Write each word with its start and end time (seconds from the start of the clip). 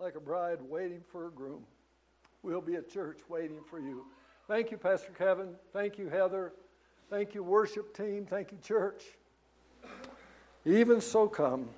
like 0.00 0.14
a 0.16 0.20
bride 0.20 0.58
waiting 0.62 1.02
for 1.12 1.26
a 1.26 1.30
groom. 1.30 1.62
We'll 2.42 2.62
be 2.62 2.74
at 2.76 2.90
church 2.90 3.18
waiting 3.28 3.60
for 3.68 3.78
you. 3.78 4.06
Thank 4.48 4.70
you, 4.70 4.78
Pastor 4.78 5.12
Kevin. 5.12 5.54
Thank 5.74 5.98
you, 5.98 6.08
Heather. 6.08 6.54
Thank 7.10 7.34
you, 7.34 7.42
worship 7.42 7.94
team. 7.94 8.24
Thank 8.24 8.50
you, 8.50 8.58
church. 8.62 9.02
Even 10.64 11.02
so 11.02 11.28
come. 11.28 11.68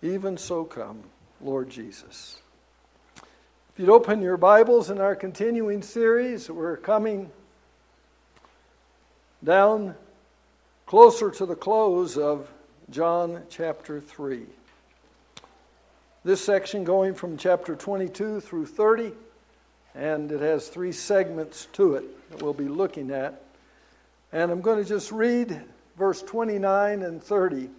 Even 0.00 0.36
so 0.36 0.64
come, 0.64 1.02
Lord 1.40 1.70
Jesus. 1.70 2.40
If 3.16 3.78
you'd 3.78 3.90
open 3.90 4.22
your 4.22 4.36
Bibles 4.36 4.90
in 4.90 5.00
our 5.00 5.16
continuing 5.16 5.82
series, 5.82 6.48
we're 6.48 6.76
coming 6.76 7.32
down 9.42 9.96
closer 10.86 11.32
to 11.32 11.46
the 11.46 11.56
close 11.56 12.16
of 12.16 12.48
John 12.90 13.42
chapter 13.48 14.00
3. 14.00 14.46
This 16.22 16.44
section 16.44 16.84
going 16.84 17.14
from 17.14 17.38
chapter 17.38 17.74
22 17.74 18.40
through 18.40 18.66
30, 18.66 19.12
and 19.94 20.30
it 20.30 20.40
has 20.40 20.68
three 20.68 20.92
segments 20.92 21.66
to 21.72 21.94
it 21.94 22.30
that 22.30 22.42
we'll 22.42 22.52
be 22.52 22.68
looking 22.68 23.10
at. 23.10 23.42
And 24.30 24.50
I'm 24.50 24.60
going 24.60 24.82
to 24.82 24.86
just 24.86 25.12
read 25.12 25.62
verse 25.96 26.20
29 26.20 27.02
and 27.02 27.22
30. 27.22 27.70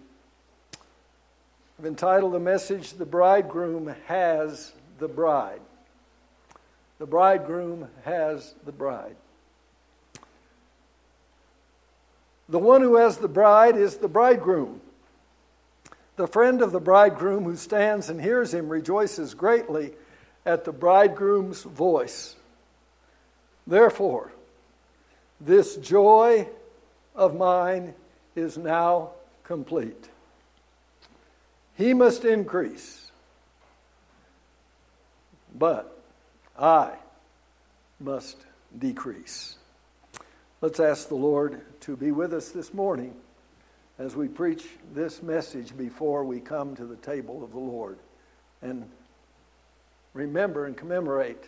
I've 1.78 1.86
entitled 1.86 2.32
the 2.32 2.40
message, 2.40 2.94
The 2.94 3.06
Bridegroom 3.06 3.94
Has 4.06 4.72
the 4.98 5.06
Bride. 5.08 5.60
The 6.98 7.06
bridegroom 7.06 7.88
has 8.04 8.54
the 8.64 8.70
bride. 8.70 9.16
The 12.48 12.60
one 12.60 12.80
who 12.80 12.94
has 12.94 13.16
the 13.18 13.26
bride 13.26 13.76
is 13.76 13.96
the 13.96 14.06
bridegroom. 14.06 14.80
The 16.16 16.26
friend 16.26 16.60
of 16.60 16.72
the 16.72 16.80
bridegroom 16.80 17.44
who 17.44 17.56
stands 17.56 18.08
and 18.08 18.20
hears 18.20 18.52
him 18.52 18.68
rejoices 18.68 19.34
greatly 19.34 19.92
at 20.44 20.64
the 20.64 20.72
bridegroom's 20.72 21.62
voice. 21.62 22.36
Therefore, 23.66 24.32
this 25.40 25.76
joy 25.76 26.48
of 27.14 27.36
mine 27.36 27.94
is 28.34 28.58
now 28.58 29.10
complete. 29.44 30.08
He 31.76 31.94
must 31.94 32.24
increase, 32.24 33.10
but 35.54 35.98
I 36.58 36.92
must 37.98 38.36
decrease. 38.78 39.56
Let's 40.60 40.80
ask 40.80 41.08
the 41.08 41.14
Lord 41.14 41.60
to 41.80 41.96
be 41.96 42.12
with 42.12 42.32
us 42.34 42.50
this 42.50 42.74
morning 42.74 43.14
as 43.98 44.16
we 44.16 44.28
preach 44.28 44.66
this 44.94 45.22
message 45.22 45.76
before 45.76 46.24
we 46.24 46.40
come 46.40 46.74
to 46.76 46.86
the 46.86 46.96
table 46.96 47.44
of 47.44 47.52
the 47.52 47.58
Lord 47.58 47.98
and 48.62 48.88
remember 50.14 50.66
and 50.66 50.76
commemorate 50.76 51.44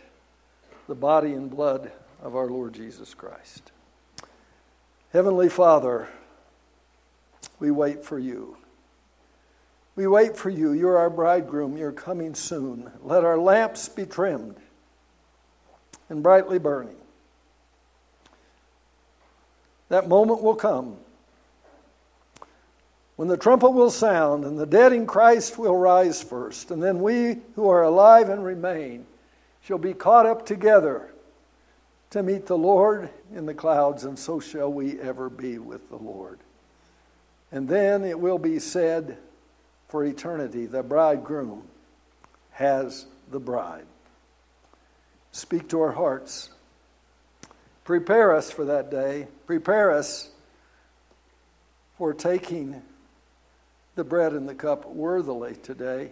the 0.87 0.95
body 0.95 1.33
and 1.33 1.49
blood 1.49 1.91
of 2.21 2.35
our 2.35 2.47
Lord 2.47 2.73
Jesus 2.73 3.13
Christ. 3.13 3.71
Heavenly 5.11 5.49
Father, 5.49 6.07
we 7.59 7.71
wait 7.71 8.03
for 8.03 8.19
you. 8.19 8.57
We 9.95 10.07
wait 10.07 10.35
for 10.35 10.49
you. 10.49 10.73
You're 10.73 10.97
our 10.97 11.09
bridegroom. 11.09 11.77
You're 11.77 11.91
coming 11.91 12.35
soon. 12.35 12.91
Let 13.01 13.23
our 13.23 13.37
lamps 13.37 13.87
be 13.87 14.05
trimmed 14.05 14.57
and 16.09 16.21
brightly 16.21 16.59
burning. 16.59 16.97
That 19.89 20.09
moment 20.09 20.41
will 20.41 20.55
come 20.55 20.97
when 23.15 23.27
the 23.27 23.37
trumpet 23.37 23.71
will 23.71 23.89
sound 23.89 24.43
and 24.43 24.57
the 24.57 24.65
dead 24.65 24.91
in 24.91 25.07
Christ 25.07 25.57
will 25.57 25.75
rise 25.75 26.21
first, 26.21 26.71
and 26.71 26.83
then 26.83 26.99
we 26.99 27.37
who 27.55 27.69
are 27.69 27.83
alive 27.83 28.29
and 28.29 28.43
remain 28.43 29.05
shall 29.61 29.77
be 29.77 29.93
caught 29.93 30.25
up 30.25 30.45
together 30.45 31.11
to 32.11 32.21
meet 32.23 32.45
the 32.45 32.57
Lord 32.57 33.09
in 33.33 33.45
the 33.45 33.53
clouds, 33.53 34.03
and 34.03 34.17
so 34.17 34.39
shall 34.39 34.71
we 34.71 34.99
ever 34.99 35.29
be 35.29 35.57
with 35.57 35.89
the 35.89 35.97
Lord. 35.97 36.39
And 37.51 37.67
then 37.67 38.03
it 38.03 38.19
will 38.19 38.37
be 38.37 38.59
said 38.59 39.17
for 39.87 40.03
eternity 40.03 40.65
the 40.65 40.83
bridegroom 40.83 41.63
has 42.51 43.05
the 43.31 43.39
bride. 43.39 43.85
Speak 45.31 45.67
to 45.69 45.81
our 45.81 45.91
hearts. 45.91 46.49
Prepare 47.83 48.35
us 48.35 48.51
for 48.51 48.65
that 48.65 48.89
day. 48.89 49.27
Prepare 49.45 49.91
us 49.91 50.31
for 51.97 52.13
taking 52.13 52.81
the 53.95 54.03
bread 54.03 54.33
and 54.33 54.47
the 54.47 54.55
cup 54.55 54.85
worthily 54.85 55.55
today. 55.55 56.11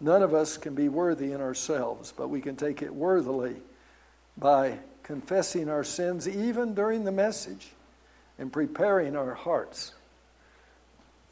None 0.00 0.22
of 0.22 0.34
us 0.34 0.56
can 0.56 0.74
be 0.74 0.88
worthy 0.88 1.32
in 1.32 1.40
ourselves, 1.40 2.12
but 2.16 2.28
we 2.28 2.40
can 2.40 2.56
take 2.56 2.82
it 2.82 2.92
worthily 2.92 3.56
by 4.36 4.78
confessing 5.02 5.68
our 5.68 5.84
sins 5.84 6.28
even 6.28 6.74
during 6.74 7.04
the 7.04 7.12
message 7.12 7.68
and 8.38 8.52
preparing 8.52 9.16
our 9.16 9.34
hearts 9.34 9.92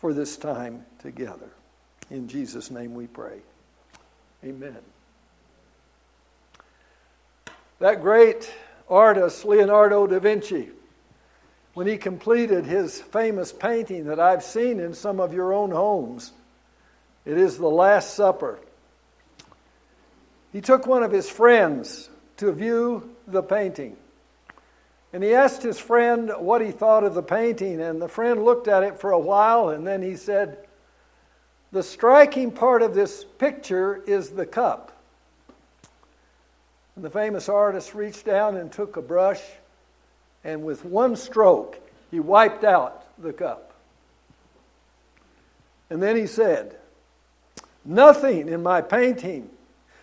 for 0.01 0.13
this 0.13 0.37
time 0.37 0.85
together. 1.01 1.51
In 2.11 2.29
Jesus' 2.29 2.71
name 2.71 2.95
we 2.95 3.07
pray. 3.07 3.41
Amen. 4.45 4.79
That 7.79 8.01
great 8.01 8.53
artist, 8.89 9.45
Leonardo 9.45 10.07
da 10.07 10.19
Vinci, 10.19 10.69
when 11.75 11.87
he 11.87 11.97
completed 11.97 12.67
his 12.67 13.01
famous 13.01 13.53
painting 13.53 14.05
that 14.07 14.21
I've 14.21 14.45
seen 14.45 14.79
in 14.79 14.95
some 14.95 15.21
of 15.21 15.33
your 15.33 15.53
own 15.53 15.71
homes, 15.71 16.33
it 17.25 17.39
is 17.39 17.57
The 17.57 17.69
Last 17.69 18.15
Supper. 18.15 18.59
He 20.53 20.61
took 20.61 20.87
one 20.87 21.03
of 21.03 21.13
his 21.13 21.31
friends 21.31 22.11
to 22.39 22.53
view 22.53 23.15
the 23.27 23.43
painting. 23.43 23.97
And 25.13 25.23
he 25.23 25.35
asked 25.35 25.63
his 25.63 25.79
friend 25.79 26.33
what 26.39 26.61
he 26.61 26.71
thought 26.71 27.05
of 27.05 27.15
the 27.15 27.23
painting, 27.23 27.81
and 27.81 28.01
the 28.01 28.09
friend 28.09 28.45
looked 28.45 28.69
at 28.69 28.83
it 28.83 28.99
for 28.99 29.13
a 29.13 29.19
while, 29.19 29.71
and 29.71 29.87
then 29.87 30.03
he 30.03 30.17
said, 30.17 30.59
The 31.71 31.83
striking 31.83 32.51
part 32.51 32.83
of 32.83 32.95
this 32.95 33.25
picture 33.25 34.03
is 34.07 34.31
the 34.31 34.47
cup. 34.47 34.93
And 36.97 37.05
the 37.05 37.11
famous 37.11 37.49
artist 37.49 37.95
reached 37.95 38.27
down 38.27 38.57
and 38.57 38.71
took 38.71 38.97
a 38.97 39.03
brush, 39.03 39.41
and 40.45 40.65
with 40.65 40.85
one 40.85 41.17
stroke, 41.17 41.79
he 42.11 42.21
wiped 42.21 42.65
out 42.65 43.05
the 43.23 43.33
cup. 43.33 43.73
And 45.91 46.03
then 46.03 46.17
he 46.17 46.27
said, 46.27 46.77
Nothing 47.85 48.49
in 48.49 48.63
my 48.63 48.81
painting 48.81 49.51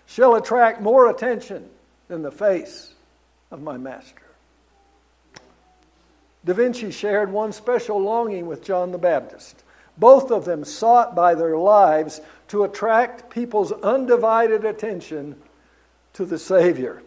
shall 0.06 0.36
attract 0.36 0.82
more 0.82 1.10
attention 1.10 1.70
than 2.08 2.22
the 2.22 2.32
face 2.32 2.94
of 3.52 3.62
my 3.62 3.78
master. 3.78 4.22
Da 6.46 6.54
Vinci 6.54 6.92
shared 6.92 7.32
one 7.32 7.52
special 7.52 8.02
longing 8.02 8.48
with 8.48 8.64
John 8.64 8.92
the 8.92 8.98
Baptist. 8.98 9.64
Both 9.98 10.32
of 10.32 10.46
them 10.46 10.64
sought 10.64 11.16
by 11.16 11.36
their 11.36 11.58
lives 11.58 12.22
to 12.50 12.64
attract 12.64 13.30
people's 13.30 13.72
undivided 13.72 14.64
attention 14.66 15.36
to 16.14 16.26
the 16.26 16.40
Savior. 16.40 17.02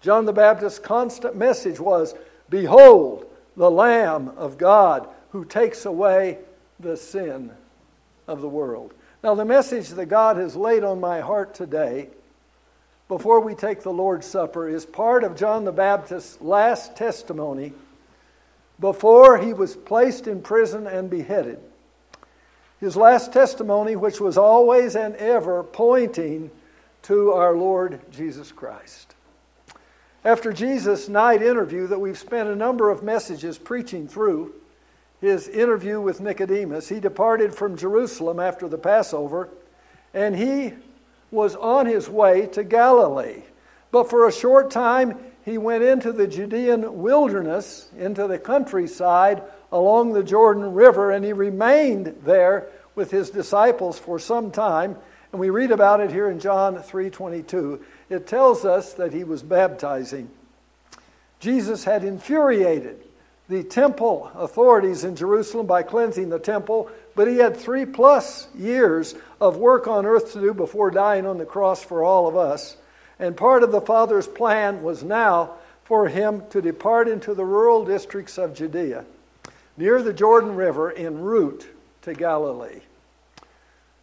John 0.00 0.24
the 0.24 0.32
Baptist's 0.32 0.78
constant 0.78 1.36
message 1.36 1.78
was 1.78 2.14
Behold, 2.48 3.26
the 3.56 3.70
Lamb 3.70 4.28
of 4.36 4.58
God 4.58 5.08
who 5.30 5.44
takes 5.44 5.84
away 5.84 6.38
the 6.78 6.96
sin 6.96 7.52
of 8.26 8.40
the 8.40 8.48
world. 8.48 8.94
Now, 9.22 9.34
the 9.34 9.44
message 9.44 9.90
that 9.90 10.06
God 10.06 10.36
has 10.36 10.56
laid 10.56 10.82
on 10.82 10.98
my 11.00 11.20
heart 11.20 11.54
today, 11.54 12.08
before 13.06 13.40
we 13.40 13.54
take 13.54 13.82
the 13.82 13.92
Lord's 13.92 14.26
Supper, 14.26 14.68
is 14.68 14.86
part 14.86 15.24
of 15.24 15.36
John 15.36 15.64
the 15.64 15.72
Baptist's 15.72 16.40
last 16.40 16.96
testimony 16.96 17.72
before 18.78 19.36
he 19.36 19.52
was 19.52 19.76
placed 19.76 20.26
in 20.26 20.40
prison 20.40 20.86
and 20.86 21.10
beheaded. 21.10 21.58
His 22.80 22.96
last 22.96 23.30
testimony, 23.30 23.94
which 23.94 24.20
was 24.22 24.38
always 24.38 24.96
and 24.96 25.14
ever 25.16 25.62
pointing 25.62 26.50
to 27.02 27.32
our 27.32 27.54
Lord 27.54 28.00
Jesus 28.10 28.52
Christ. 28.52 29.14
After 30.24 30.52
Jesus' 30.52 31.08
night 31.08 31.40
interview 31.40 31.86
that 31.86 31.98
we've 31.98 32.18
spent 32.18 32.48
a 32.48 32.56
number 32.56 32.90
of 32.90 33.02
messages 33.02 33.56
preaching 33.56 34.06
through, 34.06 34.54
his 35.20 35.48
interview 35.48 36.00
with 36.00 36.20
Nicodemus, 36.20 36.88
he 36.88 37.00
departed 37.00 37.54
from 37.54 37.76
Jerusalem 37.76 38.38
after 38.38 38.68
the 38.68 38.78
Passover 38.78 39.48
and 40.12 40.36
he 40.36 40.74
was 41.30 41.54
on 41.56 41.86
his 41.86 42.08
way 42.08 42.46
to 42.48 42.64
Galilee. 42.64 43.42
But 43.92 44.10
for 44.10 44.26
a 44.26 44.32
short 44.32 44.70
time, 44.70 45.18
he 45.44 45.56
went 45.56 45.84
into 45.84 46.12
the 46.12 46.26
Judean 46.26 47.00
wilderness, 47.00 47.88
into 47.96 48.26
the 48.26 48.38
countryside 48.38 49.42
along 49.72 50.12
the 50.12 50.24
Jordan 50.24 50.74
River, 50.74 51.12
and 51.12 51.24
he 51.24 51.32
remained 51.32 52.16
there 52.24 52.68
with 52.94 53.10
his 53.10 53.30
disciples 53.30 53.98
for 53.98 54.18
some 54.18 54.50
time 54.50 54.96
and 55.32 55.40
we 55.40 55.50
read 55.50 55.70
about 55.70 56.00
it 56.00 56.10
here 56.10 56.28
in 56.28 56.40
John 56.40 56.76
3:22. 56.76 57.80
It 58.10 58.26
tells 58.26 58.64
us 58.64 58.92
that 58.94 59.12
he 59.12 59.24
was 59.24 59.42
baptizing. 59.42 60.28
Jesus 61.38 61.84
had 61.84 62.04
infuriated 62.04 63.02
the 63.48 63.62
temple 63.64 64.30
authorities 64.34 65.04
in 65.04 65.16
Jerusalem 65.16 65.66
by 65.66 65.82
cleansing 65.82 66.28
the 66.28 66.38
temple, 66.38 66.90
but 67.14 67.28
he 67.28 67.38
had 67.38 67.56
three 67.56 67.86
plus 67.86 68.48
years 68.56 69.14
of 69.40 69.56
work 69.56 69.86
on 69.86 70.06
earth 70.06 70.32
to 70.32 70.40
do 70.40 70.52
before 70.52 70.90
dying 70.90 71.26
on 71.26 71.38
the 71.38 71.44
cross 71.44 71.82
for 71.82 72.04
all 72.04 72.28
of 72.28 72.36
us. 72.36 72.76
And 73.18 73.36
part 73.36 73.62
of 73.62 73.72
the 73.72 73.80
Father's 73.80 74.26
plan 74.26 74.82
was 74.82 75.02
now 75.02 75.54
for 75.84 76.08
him 76.08 76.42
to 76.50 76.62
depart 76.62 77.08
into 77.08 77.34
the 77.34 77.44
rural 77.44 77.84
districts 77.84 78.38
of 78.38 78.54
Judea, 78.54 79.04
near 79.76 80.02
the 80.02 80.12
Jordan 80.12 80.54
River, 80.54 80.92
en 80.92 81.20
route 81.20 81.66
to 82.02 82.14
Galilee. 82.14 82.80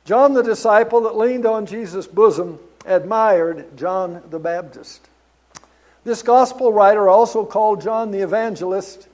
John 0.03 0.33
the 0.33 0.43
disciple 0.43 1.01
that 1.01 1.17
leaned 1.17 1.45
on 1.45 1.65
Jesus' 1.65 2.07
bosom 2.07 2.59
admired 2.87 3.77
John 3.77 4.23
the 4.29 4.39
Baptist. 4.39 5.07
This 6.03 6.23
gospel 6.23 6.71
writer, 6.71 7.09
also 7.09 7.45
called 7.45 7.81
John 7.81 8.11
the 8.11 8.21
Evangelist, 8.21 9.07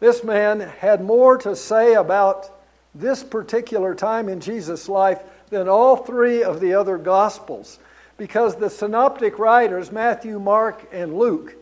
this 0.00 0.24
man 0.24 0.60
had 0.60 1.04
more 1.04 1.38
to 1.38 1.54
say 1.54 1.94
about 1.94 2.50
this 2.94 3.22
particular 3.22 3.94
time 3.94 4.28
in 4.28 4.40
Jesus' 4.40 4.88
life 4.88 5.20
than 5.50 5.68
all 5.68 5.96
three 5.96 6.42
of 6.42 6.60
the 6.60 6.74
other 6.74 6.98
gospels 6.98 7.78
because 8.16 8.56
the 8.56 8.70
synoptic 8.70 9.38
writers, 9.38 9.92
Matthew, 9.92 10.38
Mark, 10.38 10.88
and 10.92 11.16
Luke, 11.16 11.54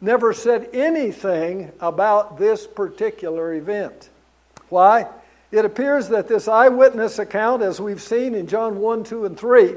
never 0.00 0.32
said 0.32 0.68
anything 0.72 1.72
about 1.80 2.38
this 2.38 2.66
particular 2.66 3.54
event. 3.54 4.10
Why? 4.68 5.08
It 5.50 5.64
appears 5.64 6.08
that 6.08 6.28
this 6.28 6.48
eyewitness 6.48 7.18
account, 7.18 7.62
as 7.62 7.80
we've 7.80 8.02
seen 8.02 8.34
in 8.34 8.46
John 8.46 8.78
1, 8.78 9.04
2, 9.04 9.26
and 9.26 9.38
3, 9.38 9.76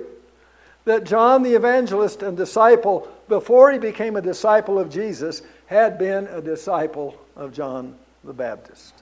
that 0.86 1.04
John 1.04 1.44
the 1.44 1.56
evangelist 1.56 2.24
and 2.24 2.38
disciple, 2.38 3.08
before 3.28 3.72
he 3.72 3.80
became 3.80 4.16
a 4.16 4.22
disciple 4.22 4.80
of 4.80 4.90
Jesus, 4.90 5.42
had 5.66 5.98
been 5.98 6.28
a 6.28 6.42
disciple 6.42 7.16
of 7.36 7.52
John 7.52 7.96
the 8.24 8.34
Baptist. 8.34 8.94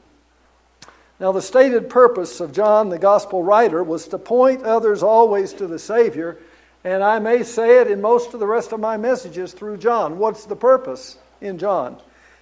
Now, 1.20 1.32
the 1.32 1.42
stated 1.42 1.90
purpose 1.90 2.40
of 2.40 2.52
John, 2.52 2.90
the 2.90 2.98
gospel 2.98 3.44
writer, 3.44 3.84
was 3.84 4.08
to 4.10 4.18
point 4.18 4.64
others 4.64 5.04
always 5.04 5.54
to 5.54 5.68
the 5.68 5.80
Savior, 5.80 6.40
and 6.84 7.04
I 7.04 7.20
may 7.20 7.44
say 7.44 7.80
it 7.80 7.90
in 7.90 8.02
most 8.02 8.34
of 8.34 8.40
the 8.40 8.48
rest 8.48 8.72
of 8.72 8.80
my 8.80 8.98
messages 8.98 9.54
through 9.54 9.78
John. 9.78 10.18
What's 10.18 10.46
the 10.46 10.56
purpose 10.56 11.18
in 11.40 11.58
John? 11.58 11.98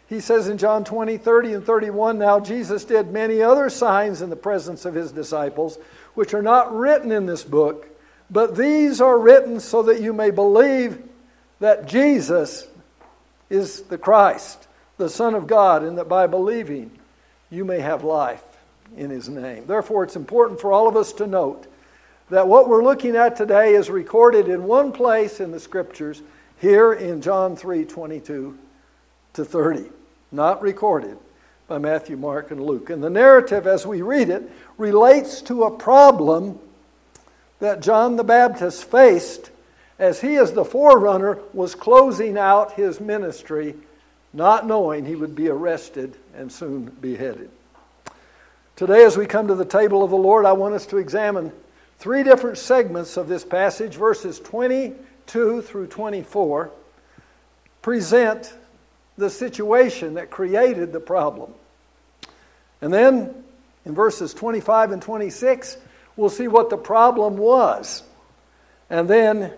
He 0.08 0.20
says 0.20 0.48
in 0.48 0.58
John 0.58 0.84
20, 0.84 1.18
30, 1.18 1.54
and 1.54 1.66
31 1.66 2.18
Now 2.18 2.40
Jesus 2.40 2.84
did 2.84 3.12
many 3.12 3.42
other 3.42 3.70
signs 3.70 4.22
in 4.22 4.30
the 4.30 4.36
presence 4.36 4.84
of 4.84 4.94
his 4.94 5.12
disciples, 5.12 5.78
which 6.16 6.34
are 6.34 6.42
not 6.42 6.76
written 6.76 7.12
in 7.12 7.28
this 7.28 7.44
book, 7.44 7.88
but 8.32 8.56
these 8.56 9.02
are 9.02 9.20
written 9.20 9.60
so 9.60 9.84
that 9.84 10.02
you 10.02 10.14
may 10.14 10.32
believe 10.32 11.04
that 11.60 11.88
Jesus 11.88 12.68
is 13.50 13.84
the 13.84 13.98
Christ, 13.98 14.68
the 14.98 15.10
Son 15.10 15.36
of 15.36 15.46
God, 15.46 15.84
and 15.84 15.98
that 15.98 16.08
by 16.08 16.28
believing 16.28 16.92
you 17.50 17.66
may 17.66 17.82
have 17.82 18.04
life 18.04 18.44
in 18.96 19.10
his 19.10 19.28
name. 19.28 19.66
Therefore, 19.68 20.04
it's 20.04 20.16
important 20.16 20.60
for 20.62 20.72
all 20.72 20.88
of 20.88 20.96
us 20.96 21.12
to 21.14 21.28
note 21.28 21.68
that 22.30 22.48
what 22.48 22.70
we're 22.70 22.84
looking 22.84 23.18
at 23.18 23.36
today 23.36 23.76
is 23.76 23.90
recorded 23.90 24.48
in 24.48 24.64
one 24.64 24.94
place 24.94 25.42
in 25.42 25.52
the 25.52 25.60
scriptures, 25.60 26.22
here 26.60 26.94
in 26.94 27.22
John 27.22 27.56
3 27.56 27.86
22 27.86 28.58
to 29.34 29.46
30, 29.46 29.90
not 30.32 30.62
recorded 30.62 31.18
by 31.68 31.78
Matthew, 31.78 32.16
Mark, 32.16 32.52
and 32.52 32.62
Luke. 32.62 32.90
And 32.90 33.04
the 33.04 33.10
narrative, 33.10 33.68
as 33.68 33.86
we 33.86 34.02
read 34.02 34.30
it, 34.30 34.50
relates 34.78 35.42
to 35.44 35.64
a 35.64 35.72
problem 35.72 36.60
that 37.62 37.80
John 37.80 38.16
the 38.16 38.24
Baptist 38.24 38.84
faced 38.84 39.52
as 39.98 40.20
he, 40.20 40.36
as 40.36 40.52
the 40.52 40.66
forerunner, 40.66 41.38
was 41.54 41.76
closing 41.76 42.38
out 42.38 42.74
his 42.74 43.00
ministry, 43.00 43.76
not 44.34 44.66
knowing 44.66 45.06
he 45.06 45.16
would 45.16 45.36
be 45.36 45.48
arrested 45.48 46.18
and 46.36 46.52
soon 46.52 46.86
beheaded. 46.86 47.52
Today, 48.76 49.06
as 49.06 49.16
we 49.16 49.28
come 49.28 49.48
to 49.48 49.54
the 49.54 49.64
table 49.64 50.04
of 50.04 50.10
the 50.10 50.18
Lord, 50.18 50.44
I 50.44 50.54
want 50.54 50.74
us 50.74 50.88
to 50.88 50.98
examine 50.98 51.52
three 52.00 52.24
different 52.24 52.58
segments 52.58 53.16
of 53.16 53.28
this 53.28 53.46
passage, 53.46 53.96
verses 53.96 54.40
22 54.40 55.62
through 55.62 55.86
24, 55.86 56.72
present 57.84 58.56
the 59.18 59.30
situation 59.30 60.16
that 60.16 60.32
created 60.32 60.92
the 60.92 61.00
problem. 61.00 61.54
And 62.82 62.92
then 62.92 63.44
in 63.86 63.94
verses 63.94 64.34
25 64.34 64.94
and 64.94 65.02
26, 65.02 65.78
we'll 66.22 66.30
see 66.30 66.48
what 66.48 66.70
the 66.70 66.78
problem 66.78 67.36
was. 67.36 68.04
And 68.92 69.10
then 69.10 69.54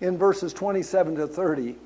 in 0.00 0.18
verses 0.18 0.52
27 0.52 1.14
to 1.14 1.28
30, 1.28 1.76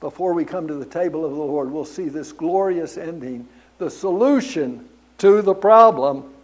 before 0.00 0.34
we 0.34 0.44
come 0.44 0.66
to 0.66 0.74
the 0.74 0.84
table 0.84 1.24
of 1.24 1.30
the 1.30 1.36
Lord, 1.36 1.70
we'll 1.70 1.84
see 1.84 2.08
this 2.08 2.32
glorious 2.32 2.98
ending, 2.98 3.48
the 3.78 3.88
solution 3.88 4.88
to 5.18 5.42
the 5.42 5.54
problem. 5.54 6.34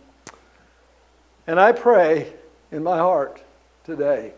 And 1.49 1.59
I 1.59 1.73
pray 1.73 2.33
in 2.71 2.85
my 2.85 2.99
heart 2.99 3.43
today 3.83 4.33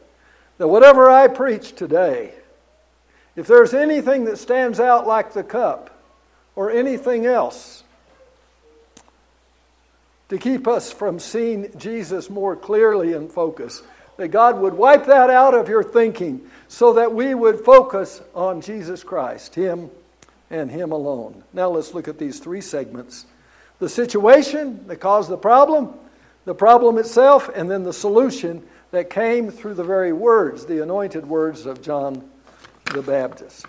that 0.57 0.67
whatever 0.67 1.11
I 1.11 1.29
preach 1.29 1.75
today, 1.75 2.33
if 3.37 3.47
there's 3.47 3.75
anything 3.75 4.25
that 4.25 4.39
stands 4.39 4.81
out 4.81 5.07
like 5.07 5.35
the 5.35 5.45
cup 5.45 6.03
or 6.55 6.71
anything 6.71 7.27
else 7.27 7.85
to 10.29 10.39
keep 10.39 10.67
us 10.67 10.93
from 10.93 11.19
seeing 11.19 11.71
Jesus 11.79 12.29
more 12.29 12.57
clearly 12.57 13.13
in 13.13 13.29
focus, 13.29 13.83
that 14.17 14.29
God 14.29 14.59
would 14.61 14.75
wipe 14.75 15.07
that 15.07 15.31
out 15.31 15.55
of 15.55 15.69
your 15.69 15.85
thinking 15.85 16.49
so 16.69 16.95
that 16.95 17.13
we 17.13 17.35
would 17.35 17.65
focus 17.65 18.21
on 18.35 18.61
Jesus 18.61 19.05
Christ, 19.05 19.55
Him 19.55 19.91
and 20.51 20.71
Him 20.71 20.93
alone. 20.93 21.45
Now 21.53 21.69
let's 21.69 21.95
look 21.95 22.09
at 22.09 22.19
these 22.19 22.41
three 22.41 22.61
segments 22.61 23.27
the 23.79 23.89
situation 23.89 24.87
that 24.87 24.97
caused 24.97 25.29
the 25.29 25.37
problem, 25.37 25.93
the 26.47 26.55
problem 26.55 26.97
itself, 26.97 27.51
and 27.55 27.71
then 27.71 27.83
the 27.83 27.93
solution 27.93 28.63
that 28.91 29.11
came 29.11 29.51
through 29.51 29.75
the 29.75 29.85
very 29.85 30.15
words, 30.15 30.65
the 30.65 30.83
anointed 30.83 31.27
words 31.27 31.67
of 31.67 31.83
John 31.83 32.27
the 32.87 33.03
Baptist. 33.03 33.67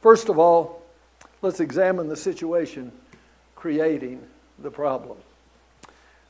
First 0.00 0.30
of 0.30 0.38
all, 0.38 0.82
let's 1.42 1.60
examine 1.60 2.08
the 2.08 2.16
situation 2.16 2.92
creating 3.56 4.22
the 4.58 4.70
problem. 4.70 5.18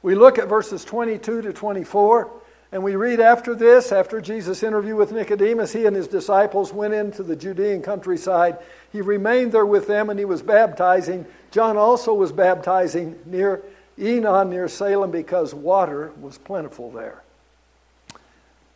We 0.03 0.15
look 0.15 0.39
at 0.39 0.49
verses 0.49 0.85
22 0.85 1.43
to 1.43 1.53
24. 1.53 2.31
And 2.73 2.85
we 2.85 2.95
read 2.95 3.19
after 3.19 3.55
this, 3.55 3.91
after 3.91 4.21
Jesus' 4.21 4.63
interview 4.63 4.95
with 4.95 5.11
Nicodemus, 5.11 5.73
he 5.73 5.87
and 5.87 5.97
his 5.97 6.07
disciples 6.07 6.73
went 6.73 6.95
into 6.95 7.25
the 7.25 7.35
Judean 7.35 7.83
countryside. 7.83 8.59
He 8.93 9.01
remained 9.01 9.51
there 9.51 9.67
with 9.67 9.89
them 9.89 10.09
and 10.09 10.19
he 10.19 10.25
was 10.25 10.41
baptizing. 10.41 11.27
John 11.51 11.77
also 11.77 12.15
was 12.15 12.31
baptizing 12.31 13.19
near 13.27 13.63
Aenon, 13.99 14.51
near 14.51 14.69
Salem, 14.69 15.11
because 15.11 15.53
water 15.53 16.13
was 16.21 16.39
plentiful 16.39 16.93
there. 16.93 17.23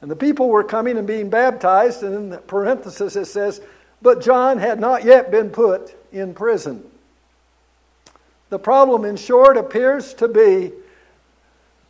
And 0.02 0.10
the 0.10 0.16
people 0.16 0.48
were 0.48 0.64
coming 0.64 0.98
and 0.98 1.06
being 1.06 1.30
baptized, 1.30 2.02
and 2.02 2.14
in 2.14 2.28
the 2.31 2.38
parenthesis 2.38 3.16
it 3.16 3.24
says, 3.24 3.62
But 4.02 4.20
John 4.20 4.58
had 4.58 4.78
not 4.78 5.04
yet 5.04 5.31
been 5.31 5.50
put 5.50 5.94
in 6.12 6.34
prison. 6.34 6.84
The 8.50 8.58
problem, 8.58 9.06
in 9.06 9.16
short, 9.16 9.56
appears 9.56 10.12
to 10.14 10.28
be 10.28 10.72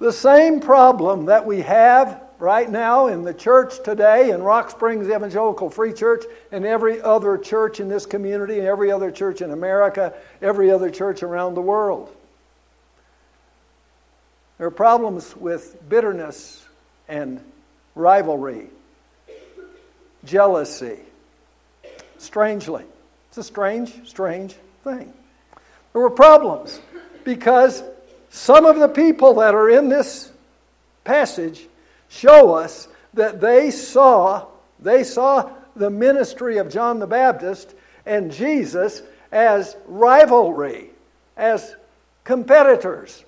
the 0.04 0.12
same 0.12 0.60
problem 0.60 1.24
that 1.24 1.46
we 1.46 1.62
have 1.62 2.20
right 2.38 2.70
now 2.70 3.06
in 3.06 3.22
the 3.22 3.32
church 3.32 3.82
today, 3.82 4.32
in 4.32 4.42
Rock 4.42 4.70
Springs 4.70 5.08
Evangelical 5.08 5.70
Free 5.70 5.94
Church, 5.94 6.24
and 6.52 6.66
every 6.66 7.00
other 7.00 7.38
church 7.38 7.80
in 7.80 7.88
this 7.88 8.04
community, 8.04 8.58
and 8.58 8.66
every 8.66 8.92
other 8.92 9.10
church 9.10 9.40
in 9.40 9.50
America, 9.50 10.12
every 10.42 10.70
other 10.70 10.90
church 10.90 11.22
around 11.22 11.54
the 11.54 11.62
world. 11.62 12.14
There 14.58 14.66
are 14.66 14.70
problems 14.70 15.34
with 15.34 15.76
bitterness 15.88 16.62
and 17.08 17.40
rivalry, 17.94 18.68
jealousy. 20.26 20.98
Strangely, 22.18 22.84
it's 23.30 23.38
a 23.38 23.42
strange, 23.42 24.06
strange 24.06 24.54
thing. 24.82 25.14
There 25.94 26.02
were 26.02 26.10
problems 26.10 26.78
because 27.24 27.82
some 28.34 28.66
of 28.66 28.80
the 28.80 28.88
people 28.88 29.34
that 29.34 29.54
are 29.54 29.70
in 29.70 29.88
this 29.88 30.32
passage 31.04 31.68
show 32.08 32.54
us 32.54 32.88
that 33.14 33.40
they 33.40 33.70
saw 33.70 34.44
they 34.80 35.04
saw 35.04 35.50
the 35.76 35.88
ministry 35.88 36.58
of 36.58 36.68
John 36.68 36.98
the 36.98 37.06
Baptist 37.06 37.74
and 38.04 38.32
Jesus 38.32 39.02
as 39.30 39.76
rivalry, 39.86 40.90
as 41.36 41.76
competitors. 42.24 43.24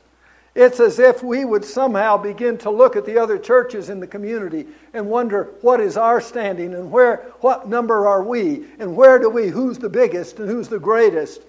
It's 0.56 0.80
as 0.80 0.98
if 0.98 1.22
we 1.22 1.44
would 1.44 1.64
somehow 1.64 2.16
begin 2.16 2.58
to 2.58 2.70
look 2.70 2.96
at 2.96 3.06
the 3.06 3.18
other 3.18 3.38
churches 3.38 3.90
in 3.90 4.00
the 4.00 4.08
community 4.08 4.66
and 4.92 5.08
wonder 5.08 5.52
what 5.60 5.80
is 5.80 5.96
our 5.96 6.20
standing 6.20 6.75
and 6.75 6.90
where 6.90 7.18
what 7.42 7.68
number 7.68 8.08
are 8.08 8.25
we 8.25 8.66
and 8.80 8.96
where 8.96 9.20
do 9.20 9.30
we 9.30 9.48
who's 9.50 9.78
the 9.78 9.88
biggest 9.88 10.40
and 10.40 10.48
who's 10.48 10.68
the 10.68 10.80
greatest. 10.80 11.42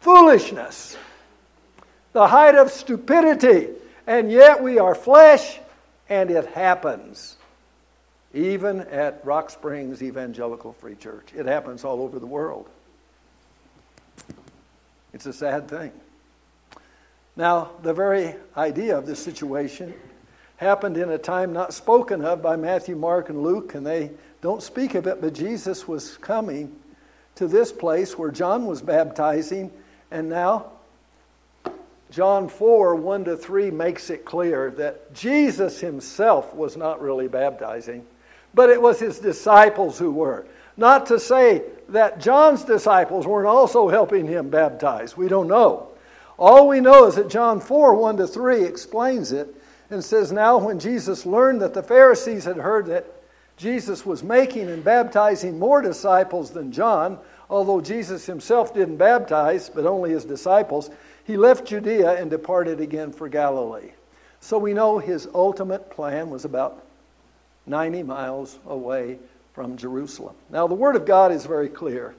Foolishness 0.00 0.96
the 2.12 2.26
height 2.26 2.54
of 2.54 2.70
stupidity, 2.70 3.68
and 4.06 4.30
yet 4.30 4.62
we 4.62 4.78
are 4.78 4.94
flesh, 4.94 5.58
and 6.08 6.30
it 6.30 6.46
happens. 6.46 7.36
Even 8.34 8.80
at 8.80 9.24
Rock 9.24 9.50
Springs 9.50 10.02
Evangelical 10.02 10.72
Free 10.74 10.94
Church, 10.94 11.32
it 11.34 11.46
happens 11.46 11.84
all 11.84 12.02
over 12.02 12.18
the 12.18 12.26
world. 12.26 12.68
It's 15.12 15.26
a 15.26 15.32
sad 15.32 15.68
thing. 15.68 15.92
Now, 17.36 17.70
the 17.82 17.94
very 17.94 18.34
idea 18.56 18.98
of 18.98 19.06
this 19.06 19.22
situation 19.22 19.94
happened 20.56 20.96
in 20.96 21.08
a 21.08 21.18
time 21.18 21.52
not 21.52 21.72
spoken 21.72 22.24
of 22.24 22.42
by 22.42 22.56
Matthew, 22.56 22.96
Mark, 22.96 23.28
and 23.28 23.42
Luke, 23.42 23.74
and 23.74 23.86
they 23.86 24.10
don't 24.40 24.62
speak 24.62 24.94
of 24.94 25.06
it, 25.06 25.20
but 25.20 25.34
Jesus 25.34 25.86
was 25.86 26.16
coming 26.18 26.74
to 27.36 27.46
this 27.46 27.72
place 27.72 28.18
where 28.18 28.30
John 28.30 28.66
was 28.66 28.82
baptizing, 28.82 29.70
and 30.10 30.28
now 30.28 30.72
John 32.10 32.48
4 32.48 32.94
1 32.96 33.24
to 33.24 33.36
3 33.36 33.70
makes 33.70 34.10
it 34.10 34.24
clear 34.24 34.70
that 34.72 35.12
Jesus 35.12 35.80
himself 35.80 36.54
was 36.54 36.76
not 36.76 37.02
really 37.02 37.28
baptizing, 37.28 38.06
but 38.54 38.70
it 38.70 38.80
was 38.80 38.98
his 38.98 39.18
disciples 39.18 39.98
who 39.98 40.10
were. 40.10 40.46
Not 40.76 41.06
to 41.06 41.20
say 41.20 41.64
that 41.88 42.20
John's 42.20 42.64
disciples 42.64 43.26
weren't 43.26 43.48
also 43.48 43.88
helping 43.88 44.26
him 44.26 44.48
baptize. 44.48 45.16
We 45.16 45.28
don't 45.28 45.48
know. 45.48 45.88
All 46.38 46.68
we 46.68 46.80
know 46.80 47.06
is 47.06 47.16
that 47.16 47.28
John 47.28 47.60
4 47.60 47.94
1 47.94 48.16
to 48.18 48.26
3 48.26 48.64
explains 48.64 49.32
it 49.32 49.54
and 49.90 50.02
says, 50.02 50.32
Now 50.32 50.58
when 50.58 50.78
Jesus 50.78 51.26
learned 51.26 51.60
that 51.62 51.74
the 51.74 51.82
Pharisees 51.82 52.44
had 52.44 52.56
heard 52.56 52.86
that 52.86 53.06
Jesus 53.56 54.06
was 54.06 54.22
making 54.22 54.70
and 54.70 54.84
baptizing 54.84 55.58
more 55.58 55.82
disciples 55.82 56.52
than 56.52 56.70
John, 56.70 57.18
although 57.50 57.80
Jesus 57.80 58.24
himself 58.24 58.72
didn't 58.72 58.98
baptize, 58.98 59.68
but 59.68 59.84
only 59.84 60.10
his 60.10 60.24
disciples, 60.24 60.90
he 61.28 61.36
left 61.36 61.66
Judea 61.66 62.14
and 62.14 62.30
departed 62.30 62.80
again 62.80 63.12
for 63.12 63.28
Galilee. 63.28 63.90
So 64.40 64.56
we 64.56 64.72
know 64.72 64.98
his 64.98 65.28
ultimate 65.34 65.90
plan 65.90 66.30
was 66.30 66.46
about 66.46 66.82
90 67.66 68.02
miles 68.02 68.58
away 68.66 69.18
from 69.52 69.76
Jerusalem. 69.76 70.34
Now, 70.48 70.66
the 70.66 70.74
Word 70.74 70.96
of 70.96 71.04
God 71.04 71.30
is 71.30 71.44
very 71.44 71.68
clear 71.68 72.14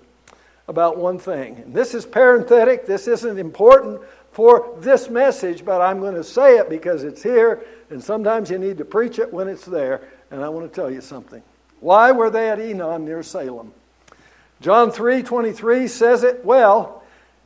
about 0.68 0.98
one 0.98 1.18
thing. 1.18 1.56
And 1.56 1.74
this 1.74 1.96
is 1.96 2.06
parenthetic, 2.06 2.86
this 2.86 3.08
isn't 3.08 3.40
important 3.40 4.00
for 4.32 4.78
this 4.78 5.10
message, 5.10 5.66
but 5.66 5.82
I'm 5.82 6.00
going 6.00 6.14
to 6.14 6.24
say 6.24 6.60
it 6.60 6.70
because 6.70 7.04
it's 7.04 7.24
here, 7.24 7.66
and 7.90 8.04
sometimes 8.04 8.52
you 8.52 8.60
need 8.60 8.78
to 8.78 8.86
preach 8.86 9.18
it 9.18 9.34
when 9.34 9.48
it's 9.48 9.66
there. 9.66 10.08
And 10.30 10.44
I 10.44 10.50
want 10.50 10.72
to 10.72 10.82
tell 10.82 10.92
you 10.92 11.02
something. 11.02 11.42
Why 11.80 12.12
were 12.12 12.30
they 12.30 12.48
at 12.52 12.60
Enon 12.60 13.06
near 13.06 13.24
Salem? 13.24 13.74
John 14.62 14.92
3 14.92 15.24
23 15.24 15.88
says 15.88 16.24
it 16.24 16.46
well. 16.46 16.99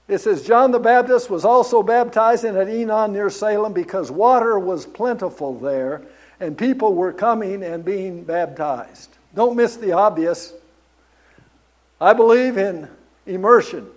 It 0.07 0.19
says, 0.19 0.45
John 0.45 0.71
the 0.71 0.79
Baptist 0.79 1.29
was 1.29 1.45
also 1.45 1.81
baptizing 1.81 2.57
at 2.57 2.67
Enon 2.67 3.13
near 3.13 3.29
Salem 3.29 3.71
because 3.71 4.11
water 4.11 4.59
was 4.59 4.85
plentiful 4.85 5.57
there, 5.57 6.01
and 6.39 6.57
people 6.57 6.93
were 6.93 7.13
coming 7.13 7.63
and 7.63 7.85
being 7.85 8.23
baptized. 8.23 9.15
Don't 9.33 9.55
miss 9.55 9.77
the 9.77 9.93
obvious. 9.93 10.53
I 12.01 12.13
believe 12.13 12.57
in 12.57 12.89
immersion, 13.25 13.87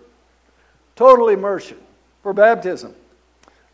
total 0.94 1.28
immersion 1.28 1.78
for 2.22 2.32
baptism. 2.32 2.94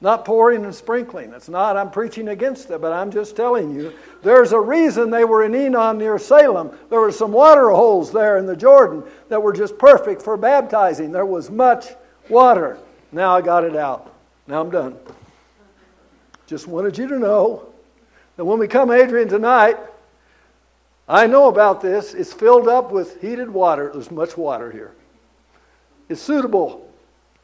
Not 0.01 0.25
pouring 0.25 0.65
and 0.65 0.75
sprinkling. 0.75 1.33
It's 1.33 1.49
not, 1.49 1.77
I'm 1.77 1.91
preaching 1.91 2.29
against 2.29 2.71
it, 2.71 2.81
but 2.81 2.93
I'm 2.93 3.12
just 3.12 3.37
telling 3.37 3.73
you. 3.73 3.93
There's 4.23 4.51
a 4.51 4.59
reason 4.59 5.11
they 5.11 5.25
were 5.25 5.45
in 5.45 5.55
Enon 5.55 5.99
near 5.99 6.19
Salem. 6.19 6.77
There 6.91 6.99
were 6.99 7.12
some 7.12 7.31
water 7.31 7.71
holes 7.71 8.11
there 8.11 8.39
in 8.39 8.47
the 8.47 8.57
Jordan 8.57 9.05
that 9.29 9.41
were 9.41 9.53
just 9.53 9.79
perfect 9.79 10.21
for 10.21 10.37
baptizing. 10.37 11.12
There 11.12 11.27
was 11.27 11.51
much 11.51 11.95
water. 12.29 12.79
Now 13.11 13.37
I 13.37 13.43
got 13.43 13.64
it 13.64 13.76
out. 13.76 14.14
Now 14.47 14.61
I'm 14.61 14.71
done. 14.71 14.97
Just 16.47 16.67
wanted 16.67 16.99
you 16.99 17.09
to 17.09 17.19
know 17.19 17.67
that 18.37 18.45
when 18.45 18.59
we 18.59 18.69
come, 18.69 18.91
Adrian, 18.91 19.29
tonight, 19.29 19.76
I 21.09 21.26
know 21.26 21.49
about 21.49 21.81
this. 21.81 22.14
It's 22.14 22.33
filled 22.33 22.69
up 22.69 22.91
with 22.93 23.21
heated 23.21 23.50
water. 23.50 23.91
There's 23.93 24.11
much 24.11 24.37
water 24.37 24.71
here. 24.71 24.93
It's 26.09 26.21
suitable 26.21 26.88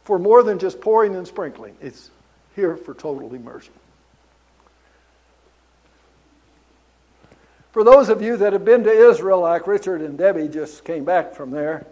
for 0.04 0.18
more 0.18 0.42
than 0.42 0.58
just 0.58 0.80
pouring 0.80 1.14
and 1.16 1.26
sprinkling. 1.26 1.76
It's 1.80 2.10
here 2.54 2.76
for 2.76 2.94
total 2.94 3.34
immersion. 3.34 3.72
For 7.72 7.84
those 7.84 8.08
of 8.08 8.22
you 8.22 8.36
that 8.38 8.52
have 8.52 8.64
been 8.64 8.84
to 8.84 8.90
Israel, 8.90 9.40
like 9.40 9.66
Richard 9.66 10.00
and 10.00 10.18
Debbie 10.18 10.48
just 10.48 10.84
came 10.84 11.04
back 11.04 11.34
from 11.34 11.50
there, 11.50 11.86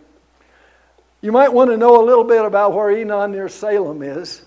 you 1.26 1.32
might 1.32 1.52
want 1.52 1.70
to 1.70 1.76
know 1.76 2.00
a 2.00 2.06
little 2.06 2.22
bit 2.22 2.44
about 2.44 2.72
where 2.72 2.88
Enon 2.88 3.32
near 3.32 3.48
Salem 3.48 4.00
is. 4.00 4.42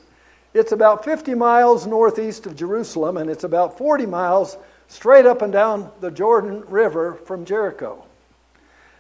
It's 0.53 0.71
about 0.71 1.03
50 1.03 1.35
miles 1.35 1.85
northeast 1.85 2.45
of 2.45 2.55
Jerusalem, 2.55 3.17
and 3.17 3.29
it's 3.29 3.43
about 3.43 3.77
40 3.77 4.05
miles 4.05 4.57
straight 4.87 5.25
up 5.25 5.41
and 5.41 5.51
down 5.51 5.91
the 5.99 6.09
Jordan 6.09 6.63
River 6.69 7.15
from 7.25 7.43
Jericho. 7.43 8.05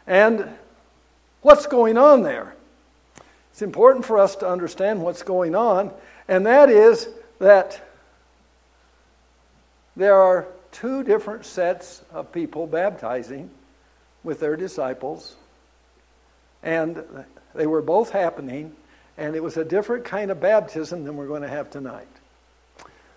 And 0.05 0.49
what's 1.41 1.67
going 1.67 1.97
on 1.97 2.21
there? 2.21 2.53
It's 3.51 3.61
important 3.61 4.05
for 4.05 4.19
us 4.19 4.35
to 4.35 4.47
understand 4.47 5.01
what's 5.01 5.23
going 5.23 5.55
on 5.55 5.93
and 6.29 6.45
that 6.45 6.69
is 6.69 7.09
that 7.39 7.81
there 9.95 10.15
are 10.15 10.47
two 10.71 11.01
different 11.03 11.45
sets 11.45 12.03
of 12.11 12.31
people 12.31 12.67
baptizing 12.67 13.49
with 14.23 14.39
their 14.39 14.55
disciples, 14.55 15.35
and 16.61 17.03
they 17.55 17.67
were 17.67 17.81
both 17.81 18.11
happening, 18.11 18.75
and 19.17 19.35
it 19.35 19.43
was 19.43 19.57
a 19.57 19.65
different 19.65 20.05
kind 20.05 20.31
of 20.31 20.39
baptism 20.39 21.03
than 21.03 21.15
we're 21.15 21.27
going 21.27 21.41
to 21.41 21.47
have 21.47 21.69
tonight. 21.69 22.07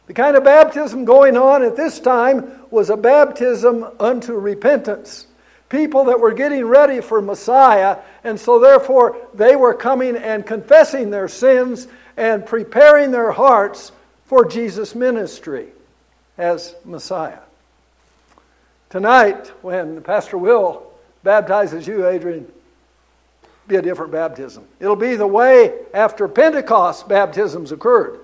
The 0.06 0.14
kind 0.14 0.36
of 0.36 0.44
baptism 0.44 1.04
going 1.04 1.36
on 1.36 1.62
at 1.62 1.76
this 1.76 2.00
time 2.00 2.50
was 2.70 2.90
a 2.90 2.96
baptism 2.96 3.86
unto 4.00 4.34
repentance. 4.34 5.26
People 5.68 6.04
that 6.04 6.20
were 6.20 6.32
getting 6.32 6.64
ready 6.64 7.00
for 7.00 7.22
Messiah, 7.22 7.98
and 8.24 8.38
so 8.38 8.58
therefore 8.58 9.16
they 9.32 9.56
were 9.56 9.74
coming 9.74 10.16
and 10.16 10.44
confessing 10.44 11.10
their 11.10 11.28
sins 11.28 11.88
and 12.16 12.44
preparing 12.44 13.10
their 13.10 13.32
hearts 13.32 13.92
for 14.24 14.44
Jesus' 14.44 14.94
ministry 14.94 15.68
as 16.36 16.74
Messiah. 16.84 17.38
Tonight, 18.90 19.46
when 19.62 20.02
Pastor 20.02 20.36
Will 20.36 20.92
baptizes 21.22 21.86
you, 21.86 22.06
Adrian, 22.06 22.50
be 23.72 23.78
a 23.78 23.82
different 23.82 24.12
baptism. 24.12 24.66
It'll 24.80 24.96
be 24.96 25.16
the 25.16 25.26
way 25.26 25.72
after 25.94 26.28
Pentecost 26.28 27.08
baptisms 27.08 27.72
occurred. 27.72 28.20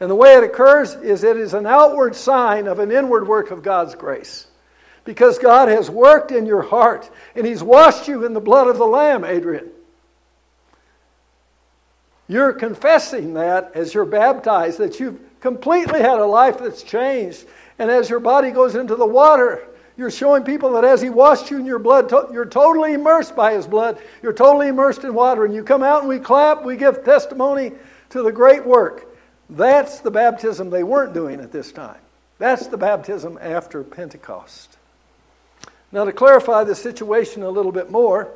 And 0.00 0.10
the 0.10 0.14
way 0.14 0.34
it 0.36 0.44
occurs 0.44 0.94
is 0.94 1.22
it 1.22 1.36
is 1.36 1.52
an 1.52 1.66
outward 1.66 2.16
sign 2.16 2.66
of 2.66 2.78
an 2.78 2.90
inward 2.90 3.28
work 3.28 3.50
of 3.50 3.62
God's 3.62 3.94
grace. 3.94 4.46
Because 5.04 5.38
God 5.38 5.68
has 5.68 5.90
worked 5.90 6.32
in 6.32 6.46
your 6.46 6.62
heart 6.62 7.10
and 7.34 7.46
He's 7.46 7.62
washed 7.62 8.08
you 8.08 8.24
in 8.24 8.32
the 8.32 8.40
blood 8.40 8.68
of 8.68 8.78
the 8.78 8.86
Lamb, 8.86 9.22
Adrian. 9.24 9.68
You're 12.26 12.54
confessing 12.54 13.34
that 13.34 13.72
as 13.74 13.92
you're 13.92 14.06
baptized, 14.06 14.78
that 14.78 14.98
you've 14.98 15.20
completely 15.40 16.00
had 16.00 16.20
a 16.20 16.26
life 16.26 16.58
that's 16.58 16.82
changed. 16.82 17.44
And 17.78 17.90
as 17.90 18.08
your 18.08 18.20
body 18.20 18.50
goes 18.50 18.74
into 18.74 18.96
the 18.96 19.06
water, 19.06 19.62
you're 19.98 20.12
showing 20.12 20.44
people 20.44 20.74
that 20.74 20.84
as 20.84 21.02
He 21.02 21.10
washed 21.10 21.50
you 21.50 21.58
in 21.58 21.66
your 21.66 21.80
blood, 21.80 22.10
you're 22.32 22.46
totally 22.46 22.94
immersed 22.94 23.34
by 23.34 23.52
His 23.54 23.66
blood. 23.66 23.98
You're 24.22 24.32
totally 24.32 24.68
immersed 24.68 25.02
in 25.02 25.12
water. 25.12 25.44
And 25.44 25.52
you 25.52 25.64
come 25.64 25.82
out 25.82 26.00
and 26.00 26.08
we 26.08 26.20
clap, 26.20 26.64
we 26.64 26.76
give 26.76 27.04
testimony 27.04 27.72
to 28.10 28.22
the 28.22 28.30
great 28.30 28.64
work. 28.64 29.06
That's 29.50 29.98
the 29.98 30.12
baptism 30.12 30.70
they 30.70 30.84
weren't 30.84 31.14
doing 31.14 31.40
at 31.40 31.50
this 31.50 31.72
time. 31.72 31.98
That's 32.38 32.68
the 32.68 32.76
baptism 32.76 33.40
after 33.42 33.82
Pentecost. 33.82 34.76
Now, 35.90 36.04
to 36.04 36.12
clarify 36.12 36.62
the 36.62 36.76
situation 36.76 37.42
a 37.42 37.50
little 37.50 37.72
bit 37.72 37.90
more, 37.90 38.28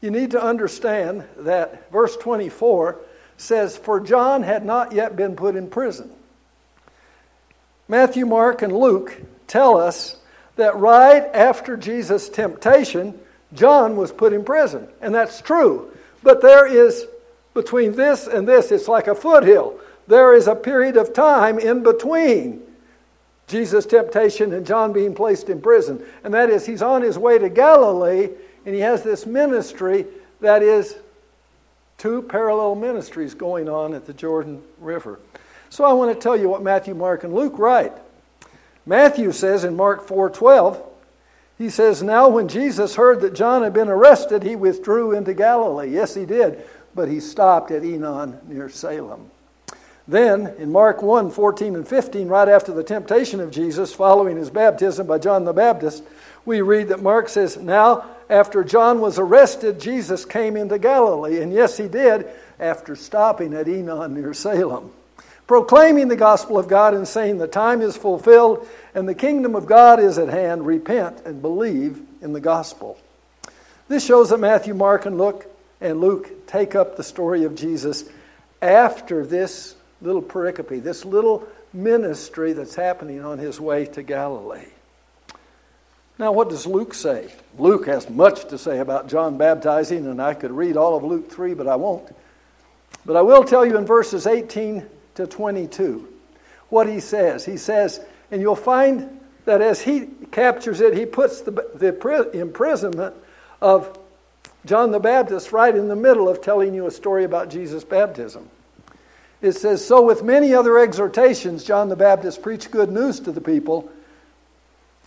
you 0.00 0.10
need 0.10 0.32
to 0.32 0.42
understand 0.42 1.24
that 1.36 1.92
verse 1.92 2.16
24 2.16 2.98
says, 3.36 3.76
For 3.76 4.00
John 4.00 4.42
had 4.42 4.64
not 4.64 4.90
yet 4.90 5.14
been 5.14 5.36
put 5.36 5.54
in 5.54 5.70
prison. 5.70 6.10
Matthew, 7.86 8.26
Mark, 8.26 8.62
and 8.62 8.76
Luke 8.76 9.22
tell 9.46 9.78
us 9.78 10.16
that 10.58 10.76
right 10.76 11.24
after 11.34 11.76
Jesus' 11.76 12.28
temptation, 12.28 13.18
John 13.54 13.96
was 13.96 14.12
put 14.12 14.32
in 14.32 14.44
prison. 14.44 14.86
And 15.00 15.14
that's 15.14 15.40
true. 15.40 15.90
But 16.22 16.42
there 16.42 16.66
is, 16.66 17.06
between 17.54 17.94
this 17.94 18.26
and 18.26 18.46
this, 18.46 18.70
it's 18.70 18.88
like 18.88 19.06
a 19.06 19.14
foothill. 19.14 19.78
There 20.06 20.34
is 20.34 20.46
a 20.46 20.54
period 20.54 20.96
of 20.96 21.14
time 21.14 21.58
in 21.58 21.82
between 21.82 22.62
Jesus' 23.46 23.86
temptation 23.86 24.52
and 24.52 24.66
John 24.66 24.92
being 24.92 25.14
placed 25.14 25.48
in 25.48 25.60
prison. 25.60 26.04
And 26.24 26.34
that 26.34 26.50
is, 26.50 26.66
he's 26.66 26.82
on 26.82 27.02
his 27.02 27.16
way 27.16 27.38
to 27.38 27.48
Galilee 27.48 28.28
and 28.66 28.74
he 28.74 28.80
has 28.80 29.02
this 29.02 29.24
ministry 29.24 30.06
that 30.40 30.62
is 30.62 30.96
two 31.96 32.22
parallel 32.22 32.74
ministries 32.74 33.32
going 33.32 33.68
on 33.68 33.94
at 33.94 34.06
the 34.06 34.12
Jordan 34.12 34.62
River. 34.78 35.18
So 35.70 35.84
I 35.84 35.92
want 35.92 36.14
to 36.14 36.20
tell 36.20 36.36
you 36.36 36.48
what 36.48 36.62
Matthew, 36.62 36.94
Mark, 36.94 37.24
and 37.24 37.32
Luke 37.32 37.58
write. 37.58 37.92
Matthew 38.88 39.32
says 39.32 39.64
in 39.64 39.76
Mark 39.76 40.06
4:12, 40.06 40.78
he 41.58 41.68
says, 41.68 42.02
"Now 42.02 42.30
when 42.30 42.48
Jesus 42.48 42.94
heard 42.94 43.20
that 43.20 43.34
John 43.34 43.62
had 43.62 43.74
been 43.74 43.90
arrested, 43.90 44.42
he 44.42 44.56
withdrew 44.56 45.12
into 45.12 45.34
Galilee." 45.34 45.90
Yes, 45.90 46.14
he 46.14 46.24
did, 46.24 46.62
but 46.94 47.08
he 47.08 47.20
stopped 47.20 47.70
at 47.70 47.84
Enon 47.84 48.38
near 48.48 48.70
Salem. 48.70 49.30
Then 50.08 50.54
in 50.58 50.72
Mark 50.72 51.02
1 51.02 51.30
14 51.30 51.74
and 51.74 51.86
15, 51.86 52.28
right 52.28 52.48
after 52.48 52.72
the 52.72 52.82
temptation 52.82 53.40
of 53.40 53.50
Jesus, 53.50 53.92
following 53.92 54.38
his 54.38 54.48
baptism 54.48 55.06
by 55.06 55.18
John 55.18 55.44
the 55.44 55.52
Baptist, 55.52 56.02
we 56.46 56.62
read 56.62 56.88
that 56.88 57.02
Mark 57.02 57.28
says, 57.28 57.58
Now 57.58 58.04
after 58.30 58.64
John 58.64 59.02
was 59.02 59.18
arrested, 59.18 59.78
Jesus 59.78 60.24
came 60.24 60.56
into 60.56 60.78
Galilee. 60.78 61.42
And 61.42 61.52
yes, 61.52 61.76
he 61.76 61.88
did, 61.88 62.26
after 62.58 62.96
stopping 62.96 63.52
at 63.52 63.68
Enon 63.68 64.14
near 64.14 64.32
Salem. 64.32 64.92
Proclaiming 65.48 66.06
the 66.06 66.16
gospel 66.16 66.58
of 66.58 66.68
God 66.68 66.94
and 66.94 67.08
saying 67.08 67.38
the 67.38 67.48
time 67.48 67.80
is 67.80 67.96
fulfilled 67.96 68.68
and 68.94 69.08
the 69.08 69.14
kingdom 69.14 69.56
of 69.56 69.66
God 69.66 69.98
is 69.98 70.18
at 70.18 70.28
hand. 70.28 70.64
Repent 70.64 71.22
and 71.24 71.42
believe 71.42 72.00
in 72.22 72.32
the 72.32 72.40
gospel. 72.40 72.98
This 73.88 74.04
shows 74.04 74.28
that 74.30 74.38
Matthew, 74.38 74.74
Mark, 74.74 75.06
and 75.06 75.18
Luke 75.18 75.46
and 75.80 76.00
Luke 76.00 76.46
take 76.46 76.74
up 76.74 76.96
the 76.96 77.02
story 77.02 77.44
of 77.44 77.54
Jesus 77.54 78.04
after 78.60 79.24
this 79.24 79.74
little 80.02 80.22
pericope, 80.22 80.82
this 80.82 81.04
little 81.04 81.48
ministry 81.72 82.52
that's 82.52 82.74
happening 82.74 83.24
on 83.24 83.38
his 83.38 83.60
way 83.60 83.86
to 83.86 84.02
Galilee. 84.02 84.66
Now, 86.18 86.32
what 86.32 86.50
does 86.50 86.66
Luke 86.66 86.94
say? 86.94 87.32
Luke 87.56 87.86
has 87.86 88.10
much 88.10 88.48
to 88.48 88.58
say 88.58 88.80
about 88.80 89.08
John 89.08 89.38
baptizing, 89.38 90.04
and 90.06 90.20
I 90.20 90.34
could 90.34 90.50
read 90.50 90.76
all 90.76 90.96
of 90.96 91.04
Luke 91.04 91.30
3, 91.30 91.54
but 91.54 91.68
I 91.68 91.76
won't. 91.76 92.12
But 93.06 93.16
I 93.16 93.22
will 93.22 93.44
tell 93.44 93.64
you 93.64 93.78
in 93.78 93.86
verses 93.86 94.26
18 94.26 94.84
to 95.18 95.26
22 95.26 96.08
what 96.70 96.88
he 96.88 97.00
says. 97.00 97.44
He 97.44 97.56
says, 97.56 98.00
and 98.30 98.40
you'll 98.40 98.56
find 98.56 99.20
that 99.44 99.62
as 99.62 99.80
he 99.80 100.08
captures 100.32 100.80
it, 100.80 100.96
he 100.96 101.06
puts 101.06 101.40
the, 101.42 101.52
the 101.74 102.38
imprisonment 102.38 103.14
of 103.60 103.98
John 104.66 104.90
the 104.90 104.98
Baptist 104.98 105.52
right 105.52 105.74
in 105.74 105.88
the 105.88 105.96
middle 105.96 106.28
of 106.28 106.42
telling 106.42 106.74
you 106.74 106.86
a 106.86 106.90
story 106.90 107.24
about 107.24 107.48
Jesus' 107.48 107.84
baptism. 107.84 108.50
It 109.40 109.52
says, 109.52 109.86
So 109.86 110.02
with 110.02 110.22
many 110.22 110.52
other 110.52 110.78
exhortations, 110.78 111.64
John 111.64 111.88
the 111.88 111.96
Baptist 111.96 112.42
preached 112.42 112.70
good 112.70 112.90
news 112.90 113.20
to 113.20 113.32
the 113.32 113.40
people 113.40 113.90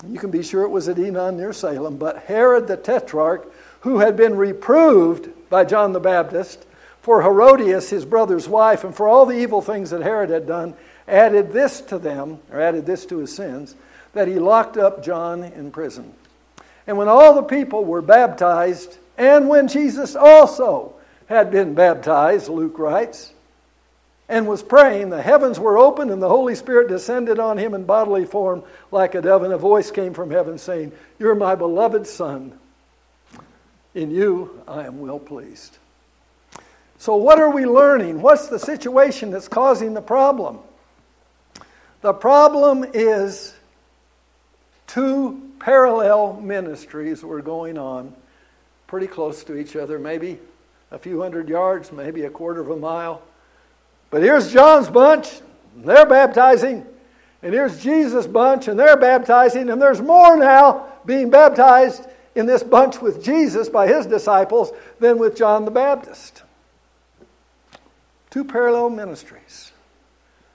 you 0.07 0.19
can 0.19 0.31
be 0.31 0.43
sure 0.43 0.63
it 0.63 0.69
was 0.69 0.89
at 0.89 0.97
Enon 0.97 1.37
near 1.37 1.53
Salem. 1.53 1.97
But 1.97 2.23
Herod 2.23 2.67
the 2.67 2.77
Tetrarch, 2.77 3.51
who 3.81 3.99
had 3.99 4.15
been 4.17 4.35
reproved 4.35 5.29
by 5.49 5.65
John 5.65 5.93
the 5.93 5.99
Baptist 5.99 6.65
for 7.01 7.23
Herodias, 7.23 7.89
his 7.89 8.05
brother's 8.05 8.47
wife, 8.47 8.83
and 8.83 8.95
for 8.95 9.07
all 9.07 9.25
the 9.25 9.37
evil 9.37 9.61
things 9.61 9.89
that 9.89 10.01
Herod 10.01 10.29
had 10.29 10.47
done, 10.47 10.75
added 11.07 11.51
this 11.51 11.81
to 11.81 11.97
them, 11.97 12.39
or 12.51 12.61
added 12.61 12.85
this 12.85 13.05
to 13.07 13.17
his 13.17 13.35
sins, 13.35 13.75
that 14.13 14.27
he 14.27 14.35
locked 14.35 14.77
up 14.77 15.03
John 15.03 15.43
in 15.43 15.71
prison. 15.71 16.13
And 16.85 16.97
when 16.97 17.07
all 17.07 17.33
the 17.33 17.43
people 17.43 17.85
were 17.85 18.01
baptized, 18.01 18.97
and 19.17 19.49
when 19.49 19.67
Jesus 19.67 20.15
also 20.15 20.93
had 21.27 21.51
been 21.51 21.73
baptized, 21.73 22.49
Luke 22.49 22.77
writes, 22.77 23.33
and 24.31 24.47
was 24.47 24.63
praying, 24.63 25.09
the 25.09 25.21
heavens 25.21 25.59
were 25.59 25.77
opened 25.77 26.09
and 26.09 26.21
the 26.21 26.29
Holy 26.29 26.55
Spirit 26.55 26.87
descended 26.87 27.37
on 27.37 27.57
him 27.57 27.73
in 27.73 27.83
bodily 27.83 28.23
form 28.23 28.63
like 28.89 29.13
a 29.13 29.21
dove, 29.21 29.43
and 29.43 29.51
a 29.51 29.57
voice 29.57 29.91
came 29.91 30.13
from 30.13 30.31
heaven 30.31 30.57
saying, 30.57 30.93
You're 31.19 31.35
my 31.35 31.55
beloved 31.55 32.07
Son. 32.07 32.57
In 33.93 34.09
you 34.09 34.63
I 34.69 34.85
am 34.85 35.01
well 35.01 35.19
pleased. 35.19 35.77
So, 37.01 37.15
what 37.15 37.39
are 37.39 37.49
we 37.49 37.65
learning? 37.65 38.21
What's 38.21 38.47
the 38.47 38.59
situation 38.59 39.31
that's 39.31 39.47
causing 39.47 39.95
the 39.95 40.03
problem? 40.03 40.59
The 42.01 42.13
problem 42.13 42.85
is 42.93 43.55
two 44.85 45.51
parallel 45.57 46.39
ministries 46.39 47.23
were 47.23 47.41
going 47.41 47.79
on 47.79 48.13
pretty 48.85 49.07
close 49.07 49.43
to 49.45 49.57
each 49.57 49.75
other, 49.75 49.97
maybe 49.97 50.37
a 50.91 50.99
few 50.99 51.19
hundred 51.19 51.49
yards, 51.49 51.91
maybe 51.91 52.25
a 52.25 52.29
quarter 52.29 52.61
of 52.61 52.69
a 52.69 52.77
mile. 52.77 53.23
But 54.11 54.21
here's 54.21 54.53
John's 54.53 54.87
bunch, 54.87 55.41
they're 55.77 56.05
baptizing. 56.05 56.85
And 57.41 57.51
here's 57.51 57.81
Jesus' 57.81 58.27
bunch, 58.27 58.67
and 58.67 58.79
they're 58.79 58.95
baptizing. 58.95 59.71
And 59.71 59.81
there's 59.81 60.01
more 60.01 60.37
now 60.37 60.85
being 61.07 61.31
baptized 61.31 62.05
in 62.35 62.45
this 62.45 62.61
bunch 62.61 63.01
with 63.01 63.23
Jesus 63.23 63.69
by 63.69 63.87
his 63.87 64.05
disciples 64.05 64.71
than 64.99 65.17
with 65.17 65.35
John 65.35 65.65
the 65.65 65.71
Baptist. 65.71 66.43
Two 68.31 68.45
parallel 68.45 68.89
ministries. 68.89 69.73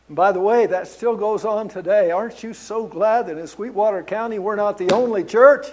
And 0.08 0.16
by 0.16 0.32
the 0.32 0.40
way, 0.40 0.66
that 0.66 0.88
still 0.88 1.14
goes 1.14 1.44
on 1.44 1.68
today. 1.68 2.10
Aren't 2.10 2.42
you 2.42 2.54
so 2.54 2.86
glad 2.86 3.26
that 3.26 3.36
in 3.36 3.46
Sweetwater 3.46 4.02
County 4.02 4.38
we're 4.38 4.56
not 4.56 4.78
the 4.78 4.90
only 4.92 5.22
church? 5.22 5.66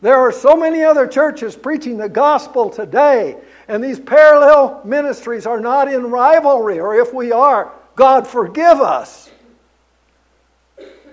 There 0.00 0.16
are 0.16 0.32
so 0.32 0.56
many 0.56 0.82
other 0.82 1.06
churches 1.06 1.54
preaching 1.54 1.96
the 1.96 2.08
gospel 2.08 2.68
today, 2.68 3.36
and 3.68 3.82
these 3.82 4.00
parallel 4.00 4.82
ministries 4.84 5.46
are 5.46 5.60
not 5.60 5.92
in 5.92 6.10
rivalry, 6.10 6.80
or 6.80 6.96
if 6.96 7.14
we 7.14 7.30
are, 7.30 7.70
God 7.94 8.26
forgive 8.26 8.80
us. 8.80 9.30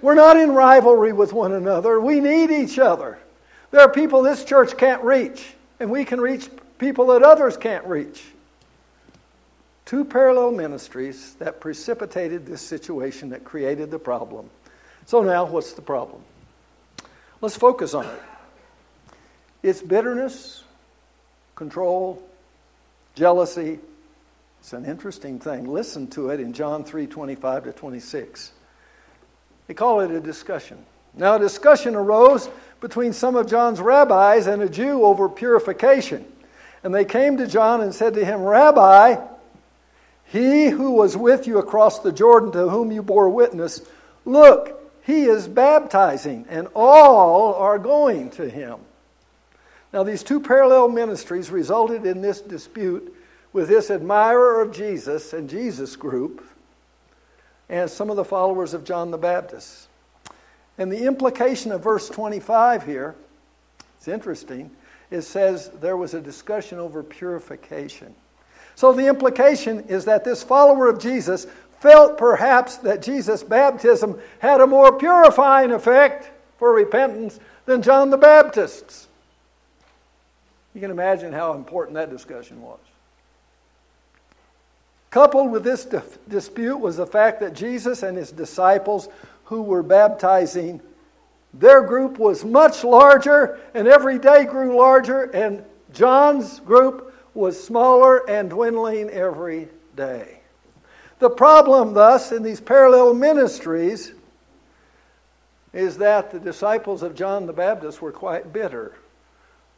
We're 0.01 0.15
not 0.15 0.37
in 0.37 0.53
rivalry 0.53 1.13
with 1.13 1.33
one 1.33 1.51
another. 1.51 1.99
We 1.99 2.19
need 2.19 2.49
each 2.49 2.79
other. 2.79 3.19
There 3.69 3.81
are 3.81 3.91
people 3.91 4.23
this 4.23 4.43
church 4.43 4.75
can't 4.75 5.03
reach, 5.03 5.53
and 5.79 5.91
we 5.91 6.03
can 6.03 6.19
reach 6.19 6.49
people 6.79 7.05
that 7.07 7.21
others 7.21 7.57
can't 7.57 7.85
reach. 7.85 8.23
Two 9.89 10.05
parallel 10.05 10.51
ministries 10.51 11.33
that 11.39 11.59
precipitated 11.59 12.45
this 12.45 12.61
situation 12.61 13.29
that 13.29 13.43
created 13.43 13.89
the 13.89 13.97
problem. 13.97 14.47
So, 15.07 15.23
now 15.23 15.45
what's 15.45 15.73
the 15.73 15.81
problem? 15.81 16.21
Let's 17.41 17.57
focus 17.57 17.95
on 17.95 18.05
it. 18.05 18.21
It's 19.63 19.81
bitterness, 19.81 20.63
control, 21.55 22.21
jealousy. 23.15 23.79
It's 24.59 24.73
an 24.73 24.85
interesting 24.85 25.39
thing. 25.39 25.67
Listen 25.67 26.05
to 26.09 26.29
it 26.29 26.39
in 26.39 26.53
John 26.53 26.83
3 26.83 27.07
25 27.07 27.63
to 27.63 27.71
26. 27.71 28.51
They 29.65 29.73
call 29.73 30.01
it 30.01 30.11
a 30.11 30.19
discussion. 30.19 30.85
Now, 31.15 31.37
a 31.37 31.39
discussion 31.39 31.95
arose 31.95 32.47
between 32.79 33.11
some 33.11 33.35
of 33.35 33.47
John's 33.47 33.81
rabbis 33.81 34.45
and 34.45 34.61
a 34.61 34.69
Jew 34.69 35.03
over 35.03 35.27
purification. 35.27 36.31
And 36.83 36.93
they 36.93 37.05
came 37.05 37.37
to 37.37 37.47
John 37.47 37.81
and 37.81 37.91
said 37.91 38.13
to 38.13 38.23
him, 38.23 38.43
Rabbi, 38.43 39.15
he 40.31 40.67
who 40.67 40.91
was 40.91 41.17
with 41.17 41.47
you 41.47 41.57
across 41.57 41.99
the 41.99 42.11
Jordan, 42.11 42.51
to 42.51 42.69
whom 42.69 42.91
you 42.91 43.01
bore 43.01 43.29
witness, 43.29 43.81
look, 44.25 44.75
he 45.03 45.23
is 45.23 45.47
baptizing, 45.47 46.45
and 46.49 46.67
all 46.75 47.55
are 47.55 47.79
going 47.79 48.29
to 48.31 48.47
him. 48.47 48.79
Now, 49.91 50.03
these 50.03 50.21
two 50.21 50.39
parallel 50.39 50.89
ministries 50.89 51.49
resulted 51.49 52.05
in 52.05 52.21
this 52.21 52.41
dispute 52.41 53.15
with 53.53 53.67
this 53.67 53.89
admirer 53.89 54.61
of 54.61 54.71
Jesus 54.71 55.33
and 55.33 55.49
Jesus 55.49 55.95
group 55.95 56.45
and 57.67 57.89
some 57.89 58.11
of 58.11 58.15
the 58.15 58.25
followers 58.25 58.75
of 58.75 58.83
John 58.83 59.09
the 59.09 59.17
Baptist. 59.17 59.87
And 60.77 60.91
the 60.91 61.05
implication 61.05 61.71
of 61.71 61.83
verse 61.83 62.07
25 62.07 62.85
here, 62.85 63.15
it's 63.97 64.07
interesting, 64.07 64.69
it 65.09 65.21
says 65.23 65.71
there 65.81 65.97
was 65.97 66.13
a 66.13 66.21
discussion 66.21 66.77
over 66.77 67.01
purification. 67.01 68.13
So 68.79 68.93
the 68.93 69.07
implication 69.07 69.81
is 69.89 70.05
that 70.05 70.23
this 70.23 70.41
follower 70.41 70.87
of 70.87 70.99
Jesus 70.99 71.47
felt 71.81 72.17
perhaps 72.17 72.77
that 72.77 73.01
Jesus' 73.01 73.43
baptism 73.43 74.17
had 74.39 74.61
a 74.61 74.67
more 74.67 74.97
purifying 74.97 75.71
effect 75.71 76.31
for 76.57 76.71
repentance 76.71 77.41
than 77.65 77.81
John 77.81 78.09
the 78.09 78.15
Baptist's. 78.15 79.09
You 80.73 80.79
can 80.79 80.91
imagine 80.91 81.33
how 81.33 81.55
important 81.55 81.95
that 81.95 82.09
discussion 82.09 82.61
was. 82.61 82.79
Coupled 85.09 85.51
with 85.51 85.65
this 85.65 85.85
dispute 86.29 86.77
was 86.77 86.95
the 86.95 87.05
fact 87.05 87.41
that 87.41 87.51
Jesus 87.51 88.01
and 88.01 88.15
his 88.15 88.31
disciples 88.31 89.09
who 89.43 89.61
were 89.61 89.83
baptizing, 89.83 90.79
their 91.53 91.81
group 91.81 92.17
was 92.17 92.45
much 92.45 92.85
larger 92.85 93.59
and 93.73 93.89
every 93.89 94.17
day 94.17 94.45
grew 94.45 94.77
larger, 94.77 95.23
and 95.23 95.65
John's 95.91 96.61
group 96.61 97.08
was 97.39 97.61
smaller 97.61 98.29
and 98.29 98.49
dwindling 98.49 99.09
every 99.09 99.69
day. 99.95 100.39
The 101.19 101.29
problem, 101.29 101.93
thus, 101.93 102.31
in 102.31 102.43
these 102.43 102.61
parallel 102.61 103.13
ministries 103.13 104.13
is 105.73 105.97
that 105.97 106.31
the 106.31 106.39
disciples 106.39 107.03
of 107.03 107.15
John 107.15 107.45
the 107.45 107.53
Baptist 107.53 108.01
were 108.01 108.11
quite 108.11 108.51
bitter 108.51 108.93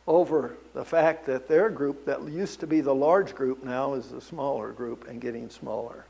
over 0.07 0.55
the 0.73 0.85
fact 0.85 1.25
that 1.27 1.47
their 1.47 1.69
group, 1.69 2.05
that 2.05 2.27
used 2.27 2.59
to 2.61 2.67
be 2.67 2.81
the 2.81 2.95
large 2.95 3.35
group, 3.35 3.63
now 3.63 3.93
is 3.93 4.07
the 4.07 4.21
smaller 4.21 4.71
group 4.71 5.07
and 5.07 5.21
getting 5.21 5.49
smaller. 5.49 6.05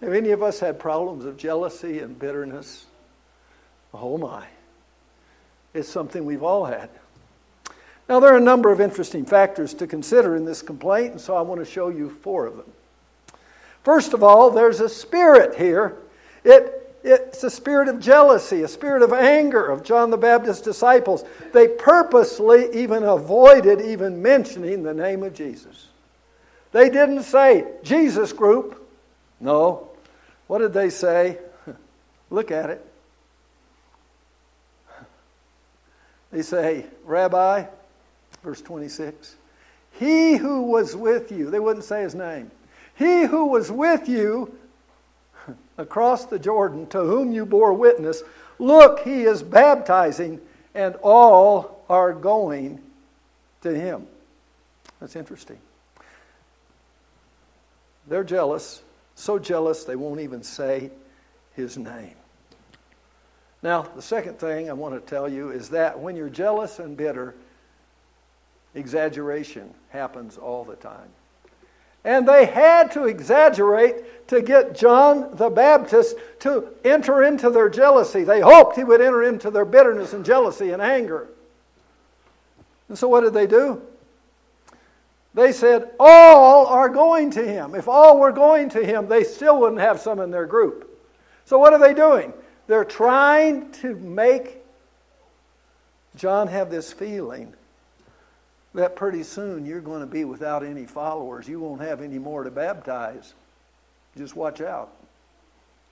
Have 0.00 0.12
any 0.12 0.30
of 0.30 0.42
us 0.42 0.60
had 0.60 0.78
problems 0.78 1.24
of 1.24 1.36
jealousy 1.36 2.00
and 2.00 2.18
bitterness? 2.18 2.86
Oh 3.92 4.18
my. 4.18 4.46
It's 5.72 5.88
something 5.88 6.24
we've 6.24 6.42
all 6.42 6.64
had. 6.64 6.90
Now, 8.08 8.20
there 8.20 8.34
are 8.34 8.38
a 8.38 8.40
number 8.40 8.70
of 8.70 8.80
interesting 8.80 9.24
factors 9.24 9.72
to 9.74 9.86
consider 9.86 10.36
in 10.36 10.44
this 10.44 10.60
complaint, 10.60 11.12
and 11.12 11.20
so 11.20 11.36
I 11.36 11.40
want 11.40 11.60
to 11.60 11.64
show 11.64 11.88
you 11.88 12.10
four 12.10 12.46
of 12.46 12.56
them. 12.56 12.70
First 13.82 14.12
of 14.12 14.22
all, 14.22 14.50
there's 14.50 14.80
a 14.80 14.88
spirit 14.88 15.56
here. 15.56 15.96
It 16.44 16.84
it's 17.04 17.44
a 17.44 17.50
spirit 17.50 17.88
of 17.88 18.00
jealousy, 18.00 18.62
a 18.62 18.68
spirit 18.68 19.02
of 19.02 19.12
anger 19.12 19.62
of 19.62 19.84
John 19.84 20.08
the 20.08 20.16
Baptist's 20.16 20.62
disciples. 20.62 21.22
They 21.52 21.68
purposely 21.68 22.70
even 22.72 23.02
avoided 23.02 23.82
even 23.82 24.22
mentioning 24.22 24.82
the 24.82 24.94
name 24.94 25.22
of 25.22 25.34
Jesus. 25.34 25.88
They 26.72 26.88
didn't 26.88 27.24
say, 27.24 27.66
Jesus 27.82 28.32
group. 28.32 28.88
No. 29.38 29.90
What 30.46 30.58
did 30.60 30.72
they 30.72 30.88
say? 30.88 31.38
Look 32.30 32.50
at 32.50 32.70
it. 32.70 32.84
They 36.32 36.40
say, 36.40 36.86
Rabbi, 37.04 37.66
verse 38.44 38.60
26, 38.60 39.36
he 39.92 40.36
who 40.36 40.62
was 40.62 40.94
with 40.94 41.32
you, 41.32 41.50
they 41.50 41.58
wouldn't 41.58 41.84
say 41.84 42.02
his 42.02 42.14
name, 42.14 42.50
he 42.94 43.24
who 43.24 43.46
was 43.46 43.72
with 43.72 44.08
you 44.08 44.56
across 45.78 46.26
the 46.26 46.38
Jordan, 46.38 46.86
to 46.88 47.00
whom 47.00 47.32
you 47.32 47.46
bore 47.46 47.72
witness, 47.72 48.22
look, 48.58 49.00
he 49.00 49.22
is 49.22 49.42
baptizing, 49.42 50.40
and 50.74 50.94
all 51.02 51.84
are 51.88 52.12
going 52.12 52.80
to 53.62 53.74
him. 53.74 54.06
That's 55.00 55.16
interesting. 55.16 55.58
They're 58.06 58.24
jealous, 58.24 58.82
so 59.14 59.38
jealous 59.38 59.84
they 59.84 59.96
won't 59.96 60.20
even 60.20 60.42
say 60.42 60.90
his 61.54 61.78
name. 61.78 62.14
Now, 63.62 63.82
the 63.82 64.02
second 64.02 64.38
thing 64.38 64.68
I 64.68 64.74
want 64.74 64.94
to 64.94 65.00
tell 65.00 65.26
you 65.26 65.50
is 65.50 65.70
that 65.70 65.98
when 65.98 66.16
you're 66.16 66.28
jealous 66.28 66.78
and 66.78 66.96
bitter, 66.96 67.34
exaggeration 68.74 69.72
happens 69.90 70.36
all 70.36 70.64
the 70.64 70.76
time. 70.76 71.08
And 72.04 72.28
they 72.28 72.44
had 72.44 72.92
to 72.92 73.06
exaggerate 73.06 74.28
to 74.28 74.42
get 74.42 74.74
John 74.74 75.34
the 75.36 75.48
Baptist 75.48 76.16
to 76.40 76.68
enter 76.84 77.22
into 77.22 77.48
their 77.48 77.70
jealousy. 77.70 78.24
They 78.24 78.40
hoped 78.40 78.76
he 78.76 78.84
would 78.84 79.00
enter 79.00 79.22
into 79.22 79.50
their 79.50 79.64
bitterness 79.64 80.12
and 80.12 80.24
jealousy 80.24 80.70
and 80.70 80.82
anger. 80.82 81.28
And 82.88 82.98
so, 82.98 83.08
what 83.08 83.22
did 83.22 83.32
they 83.32 83.46
do? 83.46 83.80
They 85.32 85.52
said, 85.52 85.90
All 85.98 86.66
are 86.66 86.90
going 86.90 87.30
to 87.32 87.46
him. 87.46 87.74
If 87.74 87.88
all 87.88 88.20
were 88.20 88.32
going 88.32 88.68
to 88.70 88.84
him, 88.84 89.08
they 89.08 89.24
still 89.24 89.58
wouldn't 89.60 89.80
have 89.80 89.98
some 89.98 90.20
in 90.20 90.30
their 90.30 90.46
group. 90.46 90.90
So, 91.46 91.58
what 91.58 91.72
are 91.72 91.78
they 91.78 91.94
doing? 91.94 92.34
They're 92.66 92.84
trying 92.84 93.72
to 93.72 93.96
make 93.96 94.62
John 96.16 96.48
have 96.48 96.70
this 96.70 96.92
feeling 96.92 97.54
that 98.74 98.96
pretty 98.96 99.22
soon 99.22 99.64
you're 99.64 99.80
going 99.80 100.00
to 100.00 100.06
be 100.06 100.24
without 100.24 100.64
any 100.64 100.84
followers. 100.84 101.48
You 101.48 101.60
won't 101.60 101.80
have 101.80 102.00
any 102.00 102.18
more 102.18 102.44
to 102.44 102.50
baptize. 102.50 103.34
Just 104.16 104.36
watch 104.36 104.60
out. 104.60 104.90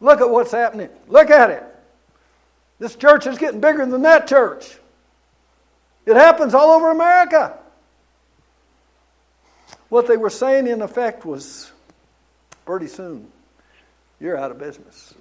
Look 0.00 0.20
at 0.20 0.28
what's 0.28 0.52
happening. 0.52 0.88
Look 1.06 1.30
at 1.30 1.50
it. 1.50 1.64
This 2.78 2.96
church 2.96 3.26
is 3.26 3.38
getting 3.38 3.60
bigger 3.60 3.86
than 3.86 4.02
that 4.02 4.26
church. 4.26 4.78
It 6.04 6.16
happens 6.16 6.54
all 6.54 6.70
over 6.70 6.90
America. 6.90 7.56
What 9.88 10.08
they 10.08 10.16
were 10.16 10.30
saying, 10.30 10.66
in 10.66 10.82
effect, 10.82 11.24
was 11.24 11.70
pretty 12.64 12.88
soon 12.88 13.28
you're 14.18 14.36
out 14.36 14.50
of 14.50 14.58
business. 14.58 15.14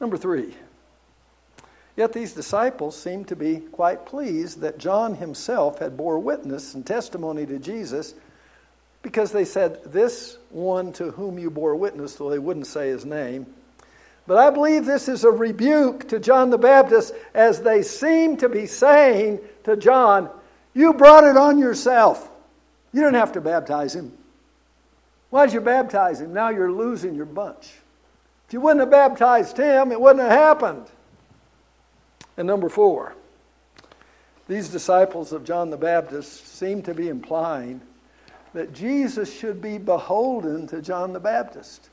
Number 0.00 0.18
three. 0.18 0.54
Yet 1.96 2.12
these 2.12 2.32
disciples 2.32 2.96
seemed 2.96 3.28
to 3.28 3.36
be 3.36 3.56
quite 3.56 4.06
pleased 4.06 4.60
that 4.60 4.78
John 4.78 5.16
himself 5.16 5.78
had 5.78 5.96
bore 5.96 6.18
witness 6.18 6.74
and 6.74 6.86
testimony 6.86 7.44
to 7.46 7.58
Jesus 7.58 8.14
because 9.02 9.32
they 9.32 9.44
said, 9.44 9.84
This 9.84 10.38
one 10.50 10.92
to 10.94 11.10
whom 11.10 11.38
you 11.38 11.50
bore 11.50 11.76
witness, 11.76 12.14
though 12.14 12.30
they 12.30 12.38
wouldn't 12.38 12.66
say 12.66 12.88
his 12.88 13.04
name. 13.04 13.46
But 14.26 14.38
I 14.38 14.50
believe 14.50 14.86
this 14.86 15.08
is 15.08 15.24
a 15.24 15.30
rebuke 15.30 16.08
to 16.08 16.20
John 16.20 16.50
the 16.50 16.58
Baptist 16.58 17.12
as 17.34 17.60
they 17.60 17.82
seem 17.82 18.36
to 18.38 18.48
be 18.48 18.66
saying 18.66 19.40
to 19.64 19.76
John, 19.76 20.30
You 20.74 20.94
brought 20.94 21.24
it 21.24 21.36
on 21.36 21.58
yourself. 21.58 22.30
You 22.92 23.00
didn't 23.00 23.16
have 23.16 23.32
to 23.32 23.40
baptize 23.40 23.94
him. 23.94 24.12
Why'd 25.30 25.52
you 25.52 25.60
baptize 25.60 26.20
him? 26.20 26.32
Now 26.32 26.50
you're 26.50 26.70
losing 26.70 27.14
your 27.14 27.26
bunch. 27.26 27.72
If 28.46 28.52
you 28.52 28.60
wouldn't 28.60 28.80
have 28.80 28.90
baptized 28.90 29.56
him, 29.56 29.90
it 29.90 30.00
wouldn't 30.00 30.20
have 30.20 30.30
happened. 30.30 30.86
And 32.36 32.46
number 32.46 32.68
four, 32.68 33.14
these 34.48 34.68
disciples 34.68 35.32
of 35.32 35.44
John 35.44 35.70
the 35.70 35.76
Baptist 35.76 36.56
seem 36.56 36.82
to 36.82 36.94
be 36.94 37.08
implying 37.08 37.80
that 38.54 38.72
Jesus 38.72 39.32
should 39.32 39.62
be 39.62 39.78
beholden 39.78 40.66
to 40.68 40.82
John 40.82 41.12
the 41.12 41.20
Baptist. 41.20 41.88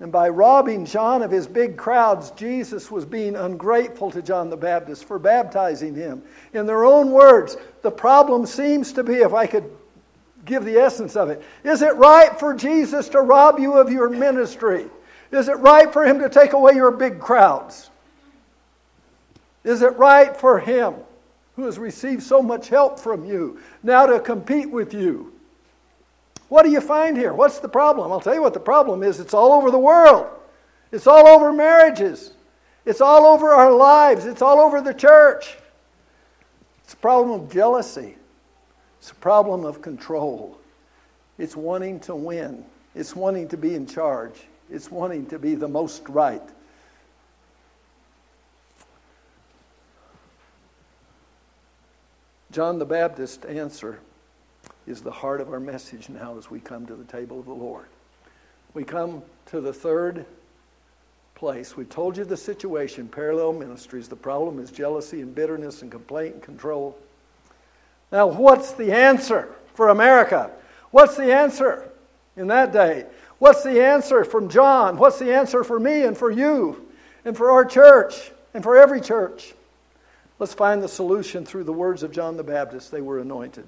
And 0.00 0.12
by 0.12 0.28
robbing 0.28 0.86
John 0.86 1.22
of 1.22 1.30
his 1.30 1.46
big 1.46 1.76
crowds, 1.76 2.30
Jesus 2.32 2.90
was 2.90 3.04
being 3.04 3.34
ungrateful 3.34 4.10
to 4.12 4.22
John 4.22 4.48
the 4.48 4.56
Baptist 4.56 5.04
for 5.04 5.18
baptizing 5.18 5.94
him. 5.94 6.22
In 6.52 6.66
their 6.66 6.84
own 6.84 7.10
words, 7.10 7.56
the 7.82 7.90
problem 7.90 8.46
seems 8.46 8.92
to 8.92 9.02
be, 9.02 9.14
if 9.16 9.34
I 9.34 9.46
could 9.46 9.68
give 10.44 10.64
the 10.64 10.76
essence 10.76 11.16
of 11.16 11.30
it, 11.30 11.42
is 11.64 11.82
it 11.82 11.96
right 11.96 12.38
for 12.38 12.54
Jesus 12.54 13.08
to 13.10 13.20
rob 13.20 13.58
you 13.58 13.74
of 13.74 13.90
your 13.90 14.08
ministry? 14.08 14.86
Is 15.32 15.48
it 15.48 15.58
right 15.58 15.92
for 15.92 16.04
him 16.04 16.20
to 16.20 16.28
take 16.28 16.52
away 16.52 16.74
your 16.74 16.92
big 16.92 17.18
crowds? 17.18 17.90
Is 19.68 19.82
it 19.82 19.98
right 19.98 20.34
for 20.34 20.58
him 20.58 20.94
who 21.54 21.66
has 21.66 21.78
received 21.78 22.22
so 22.22 22.40
much 22.40 22.70
help 22.70 22.98
from 22.98 23.26
you 23.26 23.60
now 23.82 24.06
to 24.06 24.18
compete 24.18 24.70
with 24.70 24.94
you? 24.94 25.34
What 26.48 26.62
do 26.62 26.70
you 26.70 26.80
find 26.80 27.18
here? 27.18 27.34
What's 27.34 27.58
the 27.58 27.68
problem? 27.68 28.10
I'll 28.10 28.22
tell 28.22 28.34
you 28.34 28.40
what 28.40 28.54
the 28.54 28.60
problem 28.60 29.02
is 29.02 29.20
it's 29.20 29.34
all 29.34 29.52
over 29.52 29.70
the 29.70 29.78
world, 29.78 30.26
it's 30.90 31.06
all 31.06 31.28
over 31.28 31.52
marriages, 31.52 32.32
it's 32.86 33.02
all 33.02 33.26
over 33.26 33.50
our 33.50 33.70
lives, 33.70 34.24
it's 34.24 34.40
all 34.40 34.58
over 34.58 34.80
the 34.80 34.94
church. 34.94 35.58
It's 36.84 36.94
a 36.94 36.96
problem 36.96 37.38
of 37.38 37.52
jealousy, 37.52 38.16
it's 38.98 39.10
a 39.10 39.16
problem 39.16 39.66
of 39.66 39.82
control, 39.82 40.58
it's 41.36 41.56
wanting 41.56 42.00
to 42.00 42.14
win, 42.14 42.64
it's 42.94 43.14
wanting 43.14 43.48
to 43.48 43.58
be 43.58 43.74
in 43.74 43.86
charge, 43.86 44.46
it's 44.70 44.90
wanting 44.90 45.26
to 45.26 45.38
be 45.38 45.54
the 45.56 45.68
most 45.68 46.08
right. 46.08 46.40
John 52.58 52.80
the 52.80 52.84
Baptist's 52.84 53.44
answer 53.44 54.00
is 54.84 55.00
the 55.00 55.12
heart 55.12 55.40
of 55.40 55.52
our 55.52 55.60
message 55.60 56.08
now 56.08 56.36
as 56.36 56.50
we 56.50 56.58
come 56.58 56.86
to 56.86 56.96
the 56.96 57.04
table 57.04 57.38
of 57.38 57.46
the 57.46 57.52
Lord. 57.52 57.86
We 58.74 58.82
come 58.82 59.22
to 59.46 59.60
the 59.60 59.72
third 59.72 60.26
place. 61.36 61.76
We 61.76 61.84
told 61.84 62.16
you 62.16 62.24
the 62.24 62.36
situation, 62.36 63.06
parallel 63.06 63.52
ministries. 63.52 64.08
The 64.08 64.16
problem 64.16 64.58
is 64.58 64.72
jealousy 64.72 65.20
and 65.20 65.32
bitterness 65.32 65.82
and 65.82 65.92
complaint 65.92 66.34
and 66.34 66.42
control. 66.42 66.98
Now, 68.10 68.26
what's 68.26 68.72
the 68.72 68.90
answer 68.90 69.54
for 69.74 69.90
America? 69.90 70.50
What's 70.90 71.16
the 71.16 71.32
answer 71.32 71.88
in 72.36 72.48
that 72.48 72.72
day? 72.72 73.06
What's 73.38 73.62
the 73.62 73.80
answer 73.80 74.24
from 74.24 74.48
John? 74.48 74.96
What's 74.96 75.20
the 75.20 75.32
answer 75.32 75.62
for 75.62 75.78
me 75.78 76.02
and 76.02 76.18
for 76.18 76.32
you 76.32 76.88
and 77.24 77.36
for 77.36 77.52
our 77.52 77.64
church 77.64 78.32
and 78.52 78.64
for 78.64 78.76
every 78.76 79.00
church? 79.00 79.54
Let's 80.38 80.54
find 80.54 80.82
the 80.82 80.88
solution 80.88 81.44
through 81.44 81.64
the 81.64 81.72
words 81.72 82.02
of 82.02 82.12
John 82.12 82.36
the 82.36 82.44
Baptist. 82.44 82.90
They 82.92 83.00
were 83.00 83.18
anointed. 83.18 83.66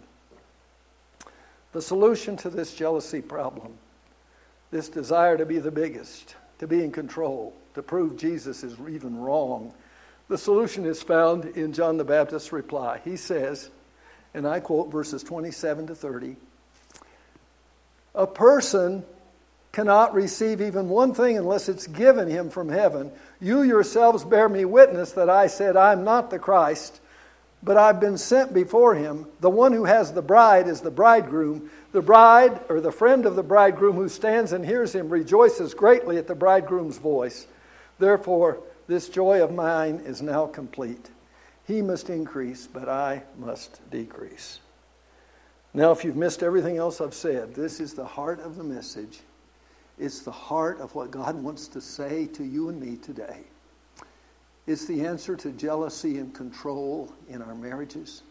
The 1.72 1.82
solution 1.82 2.36
to 2.38 2.50
this 2.50 2.74
jealousy 2.74 3.20
problem, 3.20 3.74
this 4.70 4.88
desire 4.88 5.36
to 5.36 5.46
be 5.46 5.58
the 5.58 5.70
biggest, 5.70 6.36
to 6.58 6.66
be 6.66 6.82
in 6.82 6.92
control, 6.92 7.54
to 7.74 7.82
prove 7.82 8.16
Jesus 8.16 8.62
is 8.62 8.76
even 8.88 9.18
wrong, 9.18 9.72
the 10.28 10.38
solution 10.38 10.86
is 10.86 11.02
found 11.02 11.44
in 11.44 11.72
John 11.72 11.96
the 11.96 12.04
Baptist's 12.04 12.52
reply. 12.52 13.00
He 13.04 13.16
says, 13.16 13.70
and 14.32 14.46
I 14.46 14.60
quote 14.60 14.90
verses 14.90 15.24
27 15.24 15.88
to 15.88 15.94
30 15.94 16.36
A 18.14 18.26
person 18.28 19.04
cannot 19.72 20.14
receive 20.14 20.60
even 20.60 20.88
one 20.88 21.14
thing 21.14 21.38
unless 21.38 21.68
it's 21.68 21.86
given 21.86 22.28
him 22.28 22.50
from 22.50 22.68
heaven. 22.68 23.10
You 23.40 23.62
yourselves 23.62 24.24
bear 24.24 24.48
me 24.48 24.64
witness 24.64 25.12
that 25.12 25.30
I 25.30 25.46
said, 25.46 25.76
I'm 25.76 26.04
not 26.04 26.30
the 26.30 26.38
Christ, 26.38 27.00
but 27.62 27.76
I've 27.76 28.00
been 28.00 28.18
sent 28.18 28.52
before 28.52 28.94
him. 28.94 29.26
The 29.40 29.50
one 29.50 29.72
who 29.72 29.84
has 29.84 30.12
the 30.12 30.22
bride 30.22 30.66
is 30.66 30.80
the 30.80 30.90
bridegroom. 30.90 31.70
The 31.92 32.02
bride, 32.02 32.60
or 32.68 32.80
the 32.80 32.92
friend 32.92 33.26
of 33.26 33.36
the 33.36 33.42
bridegroom 33.42 33.96
who 33.96 34.08
stands 34.08 34.52
and 34.52 34.64
hears 34.64 34.94
him, 34.94 35.08
rejoices 35.08 35.74
greatly 35.74 36.16
at 36.16 36.26
the 36.26 36.34
bridegroom's 36.34 36.98
voice. 36.98 37.46
Therefore, 37.98 38.58
this 38.88 39.08
joy 39.08 39.42
of 39.42 39.52
mine 39.52 40.02
is 40.04 40.20
now 40.20 40.46
complete. 40.46 41.10
He 41.66 41.82
must 41.82 42.10
increase, 42.10 42.66
but 42.66 42.88
I 42.88 43.22
must 43.38 43.80
decrease. 43.90 44.58
Now, 45.72 45.92
if 45.92 46.04
you've 46.04 46.16
missed 46.16 46.42
everything 46.42 46.78
else 46.78 47.00
I've 47.00 47.14
said, 47.14 47.54
this 47.54 47.78
is 47.78 47.94
the 47.94 48.04
heart 48.04 48.40
of 48.40 48.56
the 48.56 48.64
message 48.64 49.20
it's 50.00 50.20
the 50.20 50.30
heart 50.30 50.80
of 50.80 50.94
what 50.94 51.10
God 51.10 51.36
wants 51.36 51.68
to 51.68 51.80
say 51.80 52.26
to 52.28 52.42
you 52.42 52.70
and 52.70 52.80
me 52.80 52.96
today. 52.96 53.40
It's 54.66 54.86
the 54.86 55.06
answer 55.06 55.36
to 55.36 55.50
jealousy 55.50 56.18
and 56.18 56.34
control 56.34 57.12
in 57.28 57.42
our 57.42 57.54
marriages, 57.54 58.22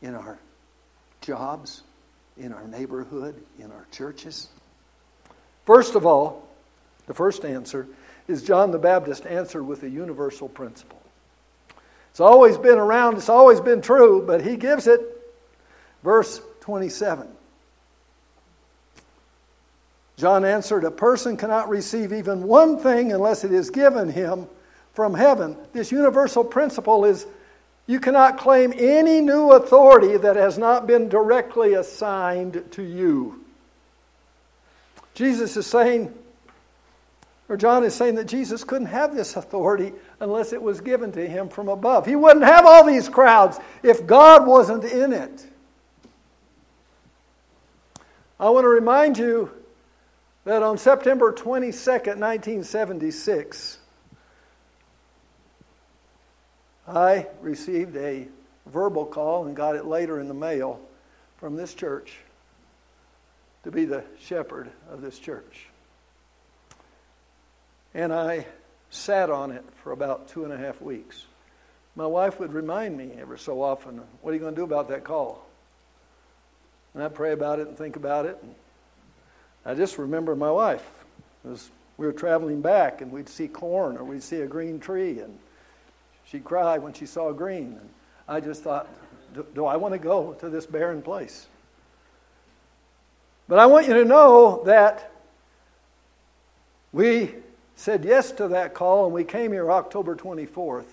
in 0.00 0.14
our 0.14 0.38
jobs, 1.20 1.82
in 2.36 2.52
our 2.52 2.66
neighborhood, 2.68 3.42
in 3.58 3.72
our 3.72 3.86
churches. 3.90 4.48
First 5.66 5.94
of 5.94 6.06
all, 6.06 6.48
the 7.06 7.14
first 7.14 7.44
answer 7.44 7.88
is 8.28 8.42
John 8.42 8.70
the 8.70 8.78
Baptist 8.78 9.26
answered 9.26 9.64
with 9.64 9.82
a 9.82 9.88
universal 9.88 10.48
principle. 10.48 11.00
It's 12.10 12.20
always 12.20 12.56
been 12.58 12.78
around, 12.78 13.16
it's 13.16 13.28
always 13.28 13.60
been 13.60 13.80
true, 13.80 14.22
but 14.24 14.44
he 14.44 14.56
gives 14.56 14.86
it. 14.86 15.00
Verse 16.04 16.40
27. 16.60 17.28
John 20.16 20.44
answered, 20.44 20.84
A 20.84 20.90
person 20.90 21.36
cannot 21.36 21.68
receive 21.68 22.12
even 22.12 22.44
one 22.44 22.78
thing 22.78 23.12
unless 23.12 23.44
it 23.44 23.52
is 23.52 23.70
given 23.70 24.08
him 24.08 24.46
from 24.92 25.14
heaven. 25.14 25.56
This 25.72 25.90
universal 25.90 26.44
principle 26.44 27.04
is 27.04 27.26
you 27.86 27.98
cannot 27.98 28.38
claim 28.38 28.72
any 28.76 29.20
new 29.20 29.52
authority 29.52 30.16
that 30.16 30.36
has 30.36 30.58
not 30.58 30.86
been 30.86 31.08
directly 31.08 31.74
assigned 31.74 32.62
to 32.72 32.82
you. 32.82 33.44
Jesus 35.14 35.56
is 35.56 35.66
saying, 35.66 36.14
Or 37.48 37.56
John 37.56 37.84
is 37.84 37.94
saying 37.94 38.14
that 38.14 38.26
Jesus 38.26 38.64
couldn't 38.64 38.86
have 38.86 39.14
this 39.14 39.36
authority 39.36 39.92
unless 40.20 40.52
it 40.52 40.62
was 40.62 40.80
given 40.80 41.10
to 41.12 41.26
him 41.26 41.48
from 41.48 41.68
above. 41.68 42.06
He 42.06 42.16
wouldn't 42.16 42.44
have 42.44 42.64
all 42.64 42.86
these 42.86 43.08
crowds 43.08 43.58
if 43.82 44.06
God 44.06 44.46
wasn't 44.46 44.84
in 44.84 45.12
it. 45.12 45.46
I 48.38 48.50
want 48.50 48.64
to 48.64 48.68
remind 48.68 49.18
you 49.18 49.50
that 50.44 50.62
on 50.62 50.76
September 50.76 51.32
22nd, 51.32 52.18
1976, 52.18 53.78
I 56.88 57.26
received 57.40 57.96
a 57.96 58.26
verbal 58.66 59.06
call 59.06 59.46
and 59.46 59.54
got 59.54 59.76
it 59.76 59.84
later 59.84 60.18
in 60.20 60.28
the 60.28 60.34
mail 60.34 60.80
from 61.36 61.56
this 61.56 61.74
church 61.74 62.16
to 63.62 63.70
be 63.70 63.84
the 63.84 64.02
shepherd 64.18 64.70
of 64.90 65.00
this 65.00 65.18
church. 65.18 65.66
And 67.94 68.12
I 68.12 68.46
sat 68.90 69.30
on 69.30 69.52
it 69.52 69.64
for 69.82 69.92
about 69.92 70.28
two 70.28 70.44
and 70.44 70.52
a 70.52 70.56
half 70.56 70.80
weeks. 70.82 71.24
My 71.94 72.06
wife 72.06 72.40
would 72.40 72.52
remind 72.52 72.96
me 72.96 73.12
ever 73.20 73.36
so 73.36 73.62
often, 73.62 74.02
What 74.22 74.30
are 74.30 74.34
you 74.34 74.40
going 74.40 74.54
to 74.54 74.60
do 74.60 74.64
about 74.64 74.88
that 74.88 75.04
call? 75.04 75.46
And 76.94 77.02
I 77.02 77.08
pray 77.08 77.32
about 77.32 77.60
it 77.60 77.68
and 77.68 77.76
think 77.76 77.96
about 77.96 78.26
it. 78.26 78.38
And 78.42 78.54
I 79.64 79.74
just 79.74 79.98
remember 79.98 80.34
my 80.34 80.50
wife. 80.50 80.86
As 81.50 81.70
we 81.96 82.06
were 82.06 82.12
traveling 82.12 82.60
back 82.60 83.00
and 83.00 83.12
we'd 83.12 83.28
see 83.28 83.48
corn 83.48 83.96
or 83.96 84.04
we'd 84.04 84.22
see 84.22 84.40
a 84.40 84.46
green 84.46 84.80
tree 84.80 85.20
and 85.20 85.38
she'd 86.24 86.44
cry 86.44 86.78
when 86.78 86.92
she 86.92 87.06
saw 87.06 87.32
green. 87.32 87.78
And 87.80 87.88
I 88.28 88.40
just 88.40 88.62
thought, 88.62 88.88
do, 89.34 89.46
do 89.54 89.66
I 89.66 89.76
want 89.76 89.92
to 89.94 89.98
go 89.98 90.32
to 90.34 90.48
this 90.48 90.66
barren 90.66 91.02
place? 91.02 91.46
But 93.48 93.58
I 93.58 93.66
want 93.66 93.86
you 93.86 93.94
to 93.94 94.04
know 94.04 94.62
that 94.66 95.12
we 96.92 97.34
said 97.76 98.04
yes 98.04 98.32
to 98.32 98.48
that 98.48 98.74
call 98.74 99.06
and 99.06 99.14
we 99.14 99.24
came 99.24 99.52
here 99.52 99.70
October 99.70 100.14
24th, 100.16 100.86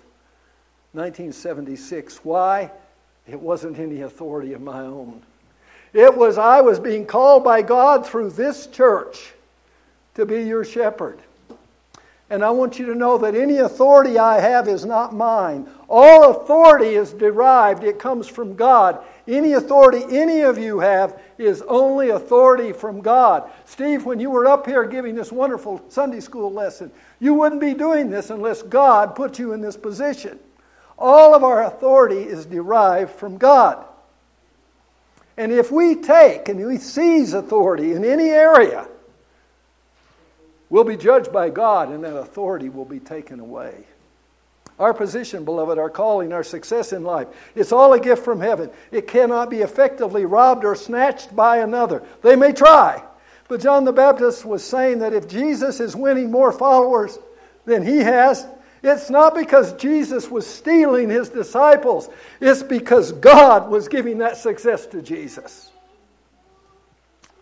1976. 0.94 2.20
Why? 2.24 2.72
It 3.28 3.40
wasn't 3.40 3.80
any 3.80 4.02
authority 4.02 4.54
of 4.54 4.62
my 4.62 4.82
own. 4.82 5.22
It 5.94 6.16
was 6.16 6.38
I 6.38 6.62
was 6.62 6.80
being 6.80 7.06
called 7.06 7.44
by 7.44 7.62
God 7.62 8.06
through 8.06 8.32
this 8.32 8.68
church 8.68 9.34
to 10.16 10.26
be 10.26 10.44
your 10.44 10.64
shepherd. 10.64 11.20
And 12.30 12.44
I 12.44 12.52
want 12.52 12.78
you 12.78 12.86
to 12.88 12.96
know 12.96 13.18
that 13.18 13.34
any 13.34 13.58
authority 13.58 14.20
I 14.20 14.40
have 14.40 14.68
is 14.68 14.86
not 14.86 15.16
mine. 15.16 15.68
All 15.88 16.30
authority 16.30 16.90
is 16.90 17.12
derived, 17.12 17.84
it 17.84 17.98
comes 17.98 18.28
from 18.28 18.56
God. 18.56 19.04
Any 19.28 19.54
authority 19.54 20.04
any 20.16 20.42
of 20.42 20.58
you 20.58 20.80
have 20.80 21.20
is 21.40 21.64
only 21.64 22.10
authority 22.10 22.72
from 22.72 23.02
God. 23.02 23.50
Steve, 23.66 24.06
when 24.06 24.20
you 24.20 24.30
were 24.30 24.46
up 24.46 24.68
here 24.68 24.86
giving 24.86 25.16
this 25.16 25.32
wonderful 25.32 25.82
Sunday 25.90 26.20
school 26.20 26.52
lesson, 26.52 26.92
you 27.20 27.34
wouldn't 27.34 27.62
be 27.62 27.74
doing 27.74 28.12
this 28.12 28.30
unless 28.30 28.62
God 28.62 29.16
put 29.16 29.40
you 29.40 29.54
in 29.54 29.62
this 29.62 29.78
position. 29.78 30.38
All 31.00 31.34
of 31.34 31.44
our 31.44 31.64
authority 31.64 32.22
is 32.22 32.46
derived 32.46 33.12
from 33.12 33.38
God. 33.38 33.86
And 35.40 35.54
if 35.54 35.72
we 35.72 35.96
take 35.96 36.50
and 36.50 36.64
we 36.68 36.78
seize 36.78 37.34
authority 37.34 37.94
in 37.94 38.04
any 38.04 38.28
area, 38.28 38.86
we'll 40.70 40.84
be 40.84 40.98
judged 40.98 41.32
by 41.32 41.50
God 41.50 41.90
and 41.90 42.04
that 42.04 42.14
authority 42.14 42.68
will 42.68 42.84
be 42.84 43.00
taken 43.00 43.40
away. 43.40 43.86
Our 44.78 44.94
position, 44.94 45.46
beloved, 45.46 45.78
our 45.78 45.90
calling, 45.90 46.34
our 46.34 46.44
success 46.44 46.92
in 46.92 47.06
life, 47.06 47.30
it's 47.56 47.72
all 47.72 47.94
a 47.94 48.02
gift 48.02 48.26
from 48.26 48.42
heaven. 48.42 48.70
It 48.92 49.08
cannot 49.08 49.50
be 49.50 49.62
effectively 49.62 50.26
robbed 50.26 50.66
or 50.66 50.76
snatched 50.76 51.34
by 51.34 51.60
another. 51.60 52.04
They 52.22 52.36
may 52.36 52.52
try. 52.52 53.02
But 53.48 53.62
John 53.62 53.86
the 53.86 53.94
Baptist 53.94 54.44
was 54.44 54.62
saying 54.62 55.00
that 55.00 55.14
if 55.14 55.26
Jesus 55.30 55.80
is 55.80 55.96
winning 55.96 56.32
more 56.32 56.52
followers 56.52 57.18
than 57.64 57.86
he 57.86 58.00
has, 58.00 58.46
it's 58.82 59.10
not 59.10 59.36
because 59.36 59.74
Jesus 59.74 60.30
was 60.30 60.48
stealing 60.48 61.10
his 61.10 61.30
disciples, 61.30 62.10
it's 62.40 62.64
because 62.64 63.12
God 63.12 63.70
was 63.70 63.88
giving 63.88 64.20
that 64.20 64.38
success 64.38 64.86
to 64.88 65.02
Jesus. 65.02 65.72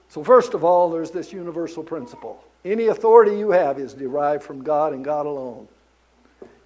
So, 0.09 0.23
first 0.23 0.53
of 0.53 0.63
all, 0.63 0.89
there's 0.89 1.11
this 1.11 1.31
universal 1.31 1.83
principle 1.83 2.43
any 2.65 2.87
authority 2.87 3.37
you 3.37 3.51
have 3.51 3.79
is 3.79 3.93
derived 3.93 4.43
from 4.43 4.63
God 4.63 4.93
and 4.93 5.05
God 5.05 5.25
alone. 5.25 5.67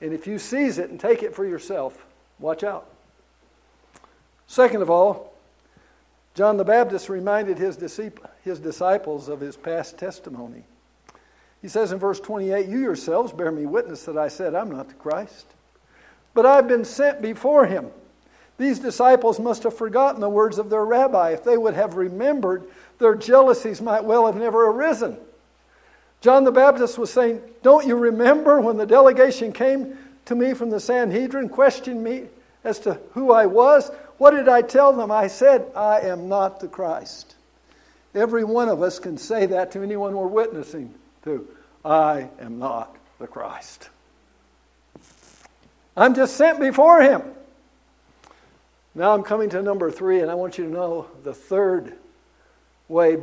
And 0.02 0.14
if 0.14 0.26
you 0.26 0.40
seize 0.40 0.80
it 0.80 0.90
and 0.90 1.00
take 1.00 1.22
it 1.22 1.36
for 1.36 1.46
yourself, 1.46 2.04
watch 2.40 2.64
out. 2.64 2.90
Second 4.48 4.82
of 4.82 4.90
all, 4.90 5.34
John 6.34 6.58
the 6.58 6.64
Baptist 6.64 7.08
reminded 7.08 7.58
his, 7.58 7.78
disciples 7.78 9.28
of 9.28 9.40
his 9.40 9.58
past 9.58 9.98
testimony. 9.98 10.64
He 11.62 11.68
says 11.68 11.92
in 11.92 12.00
verse 12.00 12.20
28 12.20 12.68
You 12.68 12.80
yourselves 12.80 13.32
bear 13.32 13.52
me 13.52 13.66
witness 13.66 14.04
that 14.06 14.18
I 14.18 14.28
said, 14.28 14.56
I'm 14.56 14.72
not 14.72 14.88
the 14.88 14.96
Christ, 14.96 15.46
but 16.34 16.46
I've 16.46 16.68
been 16.68 16.86
sent 16.86 17.22
before 17.22 17.66
him. 17.66 17.90
These 18.58 18.80
disciples 18.80 19.40
must 19.40 19.64
have 19.64 19.76
forgotten 19.76 20.22
the 20.22 20.30
words 20.30 20.60
of 20.60 20.70
their 20.70 20.86
rabbi. 20.86 21.32
If 21.32 21.44
they 21.44 21.58
would 21.58 21.74
have 21.74 21.96
remembered, 21.96 22.64
their 23.00 23.16
jealousies 23.16 23.82
might 23.82 24.04
well 24.04 24.26
have 24.26 24.36
never 24.36 24.68
arisen. 24.68 25.18
John 26.20 26.44
the 26.44 26.52
Baptist 26.52 27.00
was 27.00 27.12
saying, 27.12 27.42
Don't 27.64 27.88
you 27.88 27.96
remember 27.96 28.60
when 28.60 28.78
the 28.78 28.86
delegation 28.86 29.52
came 29.52 29.98
to 30.26 30.36
me 30.36 30.54
from 30.54 30.70
the 30.70 30.80
Sanhedrin, 30.80 31.50
questioned 31.50 32.04
me 32.04 32.26
as 32.64 32.78
to 32.80 33.00
who 33.14 33.32
I 33.32 33.48
was? 33.48 33.90
What 34.20 34.32
did 34.32 34.48
I 34.48 34.62
tell 34.62 34.94
them? 34.94 35.12
I 35.12 35.28
said, 35.28 35.66
I 35.76 36.02
am 36.02 36.30
not 36.30 36.60
the 36.60 36.68
Christ. 36.68 37.36
Every 38.14 38.44
one 38.44 38.70
of 38.70 38.84
us 38.84 39.00
can 39.00 39.18
say 39.18 39.48
that 39.48 39.72
to 39.72 39.82
anyone 39.82 40.16
we're 40.16 40.28
witnessing 40.28 40.94
to 41.24 41.48
I 41.84 42.30
am 42.40 42.60
not 42.60 42.96
the 43.20 43.28
Christ. 43.28 43.90
I'm 45.96 46.16
just 46.16 46.38
sent 46.38 46.60
before 46.60 47.02
him. 47.02 47.22
Now 48.96 49.14
I'm 49.14 49.24
coming 49.24 49.50
to 49.52 49.62
number 49.62 49.92
three, 49.92 50.22
and 50.22 50.30
I 50.30 50.36
want 50.36 50.58
you 50.58 50.66
to 50.66 50.72
know 50.72 51.08
the 51.24 51.34
third 51.34 51.94
way 52.88 53.16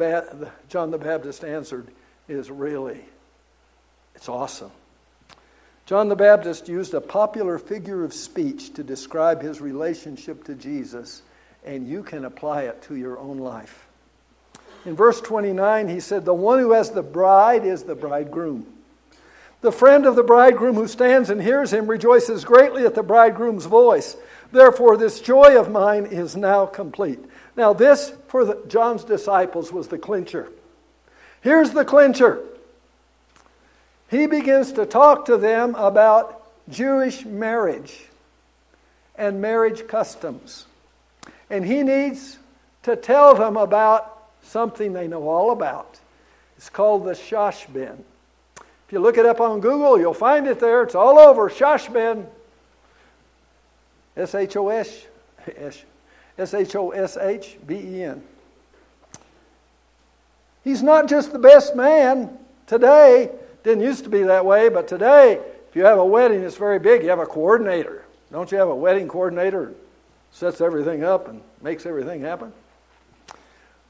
John 0.69 0.91
the 0.91 0.99
Baptist 0.99 1.45
answered 1.45 1.89
is 2.27 2.51
really, 2.51 3.05
it's 4.15 4.29
awesome. 4.29 4.71
John 5.87 6.09
the 6.09 6.17
Baptist 6.17 6.69
used 6.69 6.95
a 6.95 7.01
popular 7.01 7.59
figure 7.59 8.05
of 8.05 8.13
speech 8.13 8.75
to 8.75 8.83
describe 8.83 9.41
his 9.41 9.61
relationship 9.61 10.45
to 10.45 10.55
Jesus, 10.55 11.23
and 11.65 11.89
you 11.89 12.03
can 12.03 12.27
apply 12.27 12.63
it 12.63 12.83
to 12.83 12.97
your 12.97 13.19
own 13.19 13.39
life. 13.39 13.88
In 14.89 14.97
verse 14.97 15.21
29, 15.21 15.89
he 15.89 16.01
said, 16.01 16.25
The 16.25 16.33
one 16.33 16.61
who 16.61 16.73
has 16.73 16.91
the 16.93 17.03
bride 17.03 17.67
is 17.67 17.83
the 17.83 17.95
bridegroom. 17.95 18.67
The 19.61 19.71
friend 19.71 20.07
of 20.07 20.17
the 20.17 20.23
bridegroom 20.23 20.77
who 20.77 20.89
stands 20.89 21.29
and 21.29 21.43
hears 21.43 21.75
him 21.75 21.89
rejoices 21.89 22.43
greatly 22.43 22.87
at 22.87 22.95
the 22.95 23.03
bridegroom's 23.03 23.67
voice. 23.67 24.17
Therefore, 24.51 24.97
this 24.97 25.21
joy 25.21 25.61
of 25.61 25.71
mine 25.71 26.07
is 26.07 26.37
now 26.37 26.65
complete. 26.65 27.19
Now, 27.55 27.75
this 27.75 28.15
for 28.29 28.47
the, 28.47 28.65
John's 28.67 29.05
disciples 29.05 29.71
was 29.71 29.89
the 29.89 29.99
clincher. 29.99 30.49
Here's 31.43 31.73
the 31.73 31.85
clincher. 31.85 32.43
He 34.11 34.27
begins 34.27 34.73
to 34.73 34.87
talk 34.87 35.27
to 35.27 35.37
them 35.37 35.75
about 35.75 36.49
Jewish 36.71 37.27
marriage 37.27 38.07
and 39.17 39.43
marriage 39.43 39.87
customs. 39.87 40.65
And 41.51 41.63
he 41.63 41.83
needs 41.83 42.39
to 42.85 42.97
tell 42.97 43.35
them 43.35 43.59
about 43.59 44.18
something 44.49 44.93
they 44.93 45.07
know 45.07 45.29
all 45.29 45.53
about. 45.53 45.99
It's 46.57 46.71
called 46.71 47.05
the 47.05 47.13
Shoshben. 47.13 47.99
If 48.57 48.93
you 48.93 49.01
look 49.01 49.19
it 49.19 49.27
up 49.27 49.41
on 49.41 49.61
Google, 49.61 49.99
you'll 49.99 50.15
find 50.15 50.47
it 50.47 50.59
there. 50.59 50.83
It's 50.83 50.95
all 50.95 51.19
over. 51.19 51.51
Shoshben. 51.51 52.27
S 54.17 54.35
H 54.35 54.57
O 54.57 54.69
S 54.69 55.07
S 56.39 56.55
H 56.55 56.75
O 56.75 56.91
S 56.91 57.17
H 57.17 57.59
B 57.67 57.75
E 57.77 58.03
N. 58.03 58.23
He's 60.65 60.83
not 60.83 61.09
just 61.09 61.33
the 61.33 61.39
best 61.39 61.77
man 61.77 62.37
today. 62.67 63.31
Didn't 63.63 63.85
used 63.85 64.05
to 64.05 64.11
be 64.11 64.23
that 64.25 64.45
way, 64.45 64.69
but 64.69 64.89
today, 64.89 65.41
if 65.69 65.77
you 65.77 65.85
have 65.85 65.99
a 65.99 66.05
wedding 66.05 66.43
it's 66.43 66.57
very 66.57 66.79
big, 66.79 67.03
you 67.03 67.11
have 67.11 67.19
a 67.19 67.27
coordinator. 67.27 68.05
Don't 68.33 68.51
you 68.51 68.59
have 68.59 68.69
a 68.69 68.75
wedding 68.75 69.09
coordinator? 69.09 69.75
Sets 70.33 70.61
everything 70.61 71.05
up 71.05 71.29
and 71.29 71.41
makes 71.63 71.87
everything 71.87 72.21
happen. 72.21 72.53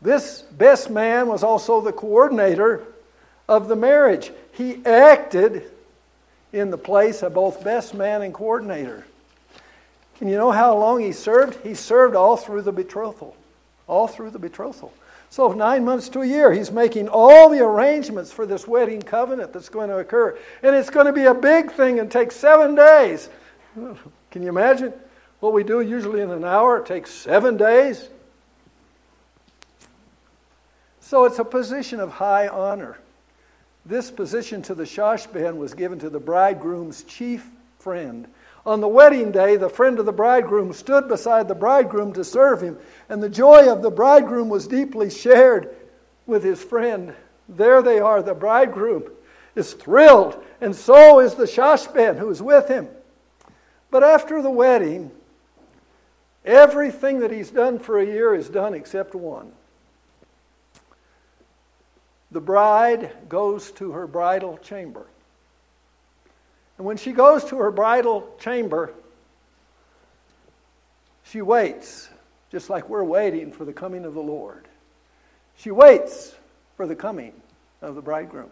This 0.00 0.42
best 0.42 0.90
man 0.90 1.26
was 1.28 1.42
also 1.42 1.80
the 1.80 1.92
coordinator 1.92 2.86
of 3.48 3.68
the 3.68 3.76
marriage. 3.76 4.30
He 4.52 4.84
acted 4.84 5.70
in 6.52 6.70
the 6.70 6.78
place 6.78 7.22
of 7.22 7.34
both 7.34 7.64
best 7.64 7.94
man 7.94 8.22
and 8.22 8.32
coordinator. 8.32 9.04
And 10.20 10.30
you 10.30 10.36
know 10.36 10.50
how 10.50 10.76
long 10.76 11.00
he 11.00 11.12
served? 11.12 11.64
He 11.64 11.74
served 11.74 12.16
all 12.16 12.36
through 12.36 12.62
the 12.62 12.72
betrothal. 12.72 13.36
All 13.86 14.06
through 14.06 14.30
the 14.30 14.38
betrothal. 14.38 14.92
So, 15.30 15.52
nine 15.52 15.84
months 15.84 16.08
to 16.10 16.22
a 16.22 16.26
year, 16.26 16.52
he's 16.52 16.70
making 16.70 17.08
all 17.08 17.50
the 17.50 17.62
arrangements 17.62 18.32
for 18.32 18.46
this 18.46 18.66
wedding 18.66 19.02
covenant 19.02 19.52
that's 19.52 19.68
going 19.68 19.90
to 19.90 19.98
occur. 19.98 20.38
And 20.62 20.74
it's 20.74 20.90
going 20.90 21.06
to 21.06 21.12
be 21.12 21.24
a 21.24 21.34
big 21.34 21.70
thing 21.72 22.00
and 22.00 22.10
take 22.10 22.32
seven 22.32 22.74
days. 22.74 23.28
Can 24.30 24.42
you 24.42 24.48
imagine? 24.48 24.92
What 25.40 25.52
we 25.52 25.64
do 25.64 25.80
usually 25.80 26.20
in 26.20 26.30
an 26.30 26.44
hour, 26.44 26.78
it 26.78 26.86
takes 26.86 27.10
seven 27.10 27.56
days. 27.56 28.08
So 31.08 31.24
it's 31.24 31.38
a 31.38 31.44
position 31.44 32.00
of 32.00 32.10
high 32.10 32.48
honor. 32.48 32.98
This 33.86 34.10
position 34.10 34.60
to 34.64 34.74
the 34.74 34.84
shashband 34.84 35.56
was 35.56 35.72
given 35.72 35.98
to 36.00 36.10
the 36.10 36.20
bridegroom's 36.20 37.02
chief 37.04 37.48
friend. 37.78 38.28
On 38.66 38.82
the 38.82 38.88
wedding 38.88 39.32
day, 39.32 39.56
the 39.56 39.70
friend 39.70 39.98
of 39.98 40.04
the 40.04 40.12
bridegroom 40.12 40.74
stood 40.74 41.08
beside 41.08 41.48
the 41.48 41.54
bridegroom 41.54 42.12
to 42.12 42.22
serve 42.22 42.60
him, 42.60 42.76
and 43.08 43.22
the 43.22 43.30
joy 43.30 43.72
of 43.72 43.80
the 43.80 43.90
bridegroom 43.90 44.50
was 44.50 44.66
deeply 44.66 45.08
shared 45.08 45.74
with 46.26 46.44
his 46.44 46.62
friend. 46.62 47.14
There 47.48 47.80
they 47.80 48.00
are, 48.00 48.22
the 48.22 48.34
bridegroom 48.34 49.04
is 49.54 49.72
thrilled, 49.72 50.38
and 50.60 50.76
so 50.76 51.20
is 51.20 51.36
the 51.36 51.44
shashband 51.44 52.18
who 52.18 52.28
is 52.28 52.42
with 52.42 52.68
him. 52.68 52.86
But 53.90 54.04
after 54.04 54.42
the 54.42 54.50
wedding, 54.50 55.10
everything 56.44 57.20
that 57.20 57.30
he's 57.30 57.48
done 57.48 57.78
for 57.78 57.98
a 57.98 58.04
year 58.04 58.34
is 58.34 58.50
done 58.50 58.74
except 58.74 59.14
one. 59.14 59.52
The 62.30 62.40
bride 62.40 63.10
goes 63.28 63.70
to 63.72 63.92
her 63.92 64.06
bridal 64.06 64.58
chamber. 64.58 65.06
And 66.76 66.86
when 66.86 66.96
she 66.96 67.12
goes 67.12 67.44
to 67.46 67.56
her 67.56 67.70
bridal 67.70 68.34
chamber, 68.38 68.92
she 71.24 71.42
waits, 71.42 72.08
just 72.50 72.70
like 72.70 72.88
we're 72.88 73.04
waiting 73.04 73.52
for 73.52 73.64
the 73.64 73.72
coming 73.72 74.04
of 74.04 74.14
the 74.14 74.20
Lord. 74.20 74.68
She 75.56 75.70
waits 75.70 76.34
for 76.76 76.86
the 76.86 76.94
coming 76.94 77.32
of 77.82 77.94
the 77.94 78.02
bridegroom. 78.02 78.50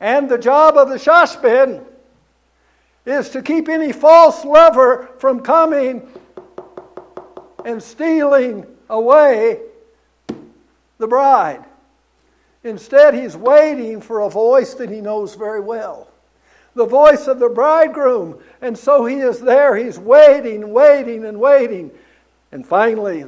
And 0.00 0.28
the 0.28 0.38
job 0.38 0.76
of 0.76 0.88
the 0.88 0.96
shoshben 0.96 1.84
is 3.06 3.30
to 3.30 3.42
keep 3.42 3.68
any 3.68 3.92
false 3.92 4.44
lover 4.44 5.10
from 5.18 5.40
coming 5.40 6.06
and 7.64 7.82
stealing 7.82 8.66
away 8.88 9.60
the 10.98 11.06
bride. 11.06 11.64
Instead, 12.64 13.14
he's 13.14 13.36
waiting 13.36 14.00
for 14.00 14.20
a 14.20 14.30
voice 14.30 14.74
that 14.74 14.90
he 14.90 15.00
knows 15.00 15.34
very 15.34 15.60
well 15.60 16.08
the 16.74 16.86
voice 16.86 17.26
of 17.26 17.38
the 17.38 17.48
bridegroom. 17.48 18.38
And 18.60 18.76
so 18.76 19.04
he 19.04 19.16
is 19.16 19.40
there. 19.40 19.76
He's 19.76 19.98
waiting, 19.98 20.72
waiting, 20.72 21.24
and 21.24 21.40
waiting. 21.40 21.90
And 22.52 22.66
finally, 22.66 23.24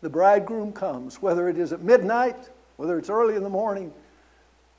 the 0.00 0.10
bridegroom 0.10 0.72
comes, 0.72 1.22
whether 1.22 1.48
it 1.48 1.58
is 1.58 1.72
at 1.72 1.82
midnight, 1.82 2.36
whether 2.76 2.98
it's 2.98 3.10
early 3.10 3.36
in 3.36 3.42
the 3.42 3.48
morning, 3.48 3.92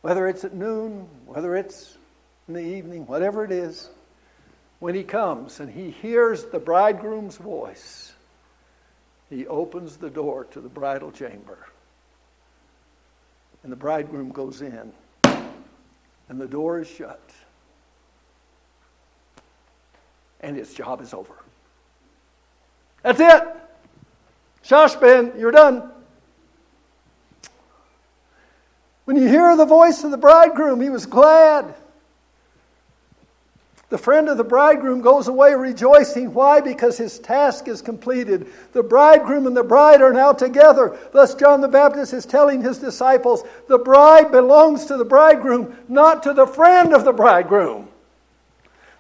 whether 0.01 0.27
it's 0.27 0.43
at 0.43 0.53
noon, 0.53 1.07
whether 1.25 1.55
it's 1.55 1.97
in 2.47 2.55
the 2.55 2.61
evening, 2.61 3.05
whatever 3.07 3.45
it 3.45 3.51
is. 3.51 3.89
When 4.79 4.95
he 4.95 5.03
comes 5.03 5.61
and 5.61 5.71
he 5.71 5.91
hears 5.91 6.45
the 6.45 6.59
bridegroom's 6.59 7.37
voice, 7.37 8.11
he 9.29 9.47
opens 9.47 9.95
the 9.95 10.09
door 10.09 10.43
to 10.51 10.59
the 10.59 10.67
bridal 10.67 11.11
chamber. 11.11 11.57
And 13.63 13.71
the 13.71 13.77
bridegroom 13.77 14.29
goes 14.29 14.61
in, 14.61 14.91
and 15.23 16.39
the 16.39 16.47
door 16.47 16.79
is 16.79 16.87
shut. 16.89 17.21
and 20.43 20.57
its 20.57 20.73
job 20.73 21.01
is 21.01 21.13
over. 21.13 21.33
That's 23.01 23.19
it. 23.19 23.43
Shoshben, 24.63 25.39
you're 25.39 25.51
done. 25.51 25.89
When 29.05 29.17
you 29.17 29.27
hear 29.27 29.55
the 29.57 29.65
voice 29.65 30.03
of 30.03 30.11
the 30.11 30.17
bridegroom, 30.17 30.79
he 30.79 30.89
was 30.89 31.05
glad. 31.05 31.73
The 33.93 33.99
friend 33.99 34.27
of 34.27 34.37
the 34.37 34.43
bridegroom 34.43 35.01
goes 35.01 35.27
away 35.27 35.53
rejoicing. 35.53 36.33
Why? 36.33 36.61
Because 36.61 36.97
his 36.97 37.19
task 37.19 37.67
is 37.67 37.79
completed. 37.79 38.47
The 38.71 38.81
bridegroom 38.81 39.45
and 39.45 39.55
the 39.55 39.63
bride 39.63 40.01
are 40.01 40.11
now 40.11 40.33
together. 40.33 40.97
Thus, 41.11 41.35
John 41.35 41.61
the 41.61 41.67
Baptist 41.67 42.11
is 42.11 42.25
telling 42.25 42.63
his 42.63 42.79
disciples 42.79 43.43
the 43.67 43.77
bride 43.77 44.31
belongs 44.31 44.85
to 44.85 44.97
the 44.97 45.05
bridegroom, 45.05 45.77
not 45.87 46.23
to 46.23 46.33
the 46.33 46.47
friend 46.47 46.91
of 46.91 47.05
the 47.05 47.13
bridegroom. 47.13 47.87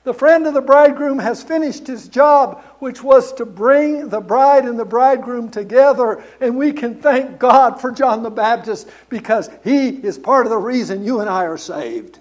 The 0.03 0.13
friend 0.13 0.45
of 0.45 0.53
the 0.53 0.61
bridegroom 0.61 1.17
has 1.17 1.41
finished 1.41 1.87
his 1.87 2.07
job, 2.07 2.61
which 2.77 3.01
was 3.01 3.33
to 3.33 3.47
bring 3.47 4.09
the 4.09 4.21
bride 4.21 4.65
and 4.65 4.77
the 4.77 4.85
bridegroom 4.85 5.49
together. 5.49 6.23
And 6.39 6.55
we 6.55 6.71
can 6.71 7.01
thank 7.01 7.39
God 7.39 7.81
for 7.81 7.91
John 7.91 8.21
the 8.21 8.29
Baptist 8.29 8.87
because 9.09 9.49
he 9.63 9.89
is 9.89 10.19
part 10.19 10.45
of 10.45 10.51
the 10.51 10.57
reason 10.57 11.03
you 11.03 11.19
and 11.19 11.31
I 11.31 11.45
are 11.45 11.57
saved. 11.57 12.19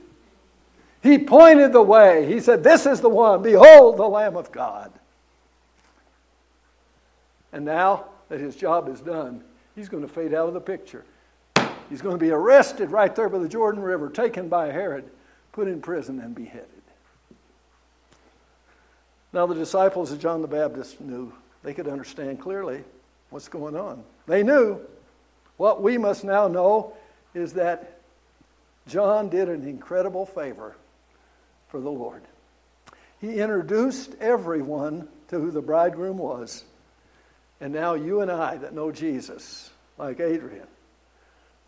He 1.03 1.19
pointed 1.19 1.73
the 1.73 1.83
way. 1.83 2.27
He 2.27 2.39
said, 2.41 2.63
This 2.63 2.87
is 2.87 3.01
the 3.01 3.09
one. 3.09 3.43
Behold, 3.43 3.97
the 3.97 4.09
Lamb 4.09 4.37
of 4.37 4.53
God. 4.53 4.93
And 7.53 7.65
now 7.65 8.07
that 8.29 8.41
his 8.41 8.57
job 8.57 8.89
is 8.89 9.01
done, 9.01 9.43
he's 9.75 9.89
going 9.89 10.03
to 10.03 10.09
fade 10.09 10.33
out 10.33 10.49
of 10.49 10.55
the 10.55 10.61
picture. 10.61 11.05
He's 11.91 12.01
going 12.01 12.15
to 12.17 12.25
be 12.25 12.31
arrested 12.31 12.91
right 12.91 13.15
there 13.15 13.29
by 13.29 13.39
the 13.39 13.49
Jordan 13.49 13.83
River, 13.83 14.09
taken 14.09 14.49
by 14.49 14.71
Herod, 14.71 15.05
put 15.53 15.69
in 15.69 15.83
prison, 15.83 16.21
and 16.21 16.35
beheaded. 16.35 16.69
Now, 19.33 19.47
the 19.47 19.55
disciples 19.55 20.13
of 20.13 20.21
John 20.21 20.41
the 20.41 20.49
Baptist 20.49 21.01
knew, 21.01 21.33
they 21.63 21.75
could 21.75 21.89
understand 21.89 22.41
clearly 22.41 22.85
what's 23.31 23.49
going 23.49 23.77
on. 23.77 24.05
They 24.27 24.43
knew. 24.43 24.79
What 25.57 25.83
we 25.83 25.99
must 25.99 26.25
now 26.25 26.49
know 26.49 26.95
is 27.35 27.55
that 27.55 28.01
John 28.87 29.29
did 29.29 29.49
an 29.49 29.67
incredible 29.67 30.27
favor 30.27 30.77
for 31.73 31.81
the 31.81 31.91
Lord. 31.91 32.21
He 33.19 33.41
introduced 33.41 34.15
everyone 34.21 35.09
to 35.29 35.41
who 35.41 35.51
the 35.51 35.63
bridegroom 35.63 36.19
was. 36.19 36.65
And 37.63 37.73
now 37.73 37.95
you 37.95 38.21
and 38.21 38.31
I 38.31 38.59
that 38.59 38.75
know 38.75 38.93
Jesus, 38.93 39.71
like 39.97 40.21
Adrian, 40.21 40.67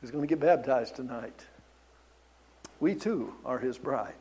is 0.03 0.11
going 0.11 0.23
to 0.23 0.29
get 0.29 0.40
baptized 0.40 0.97
tonight. 0.97 1.47
We 2.81 2.95
too 2.95 3.33
are 3.47 3.59
his 3.59 3.79
bride. 3.79 4.12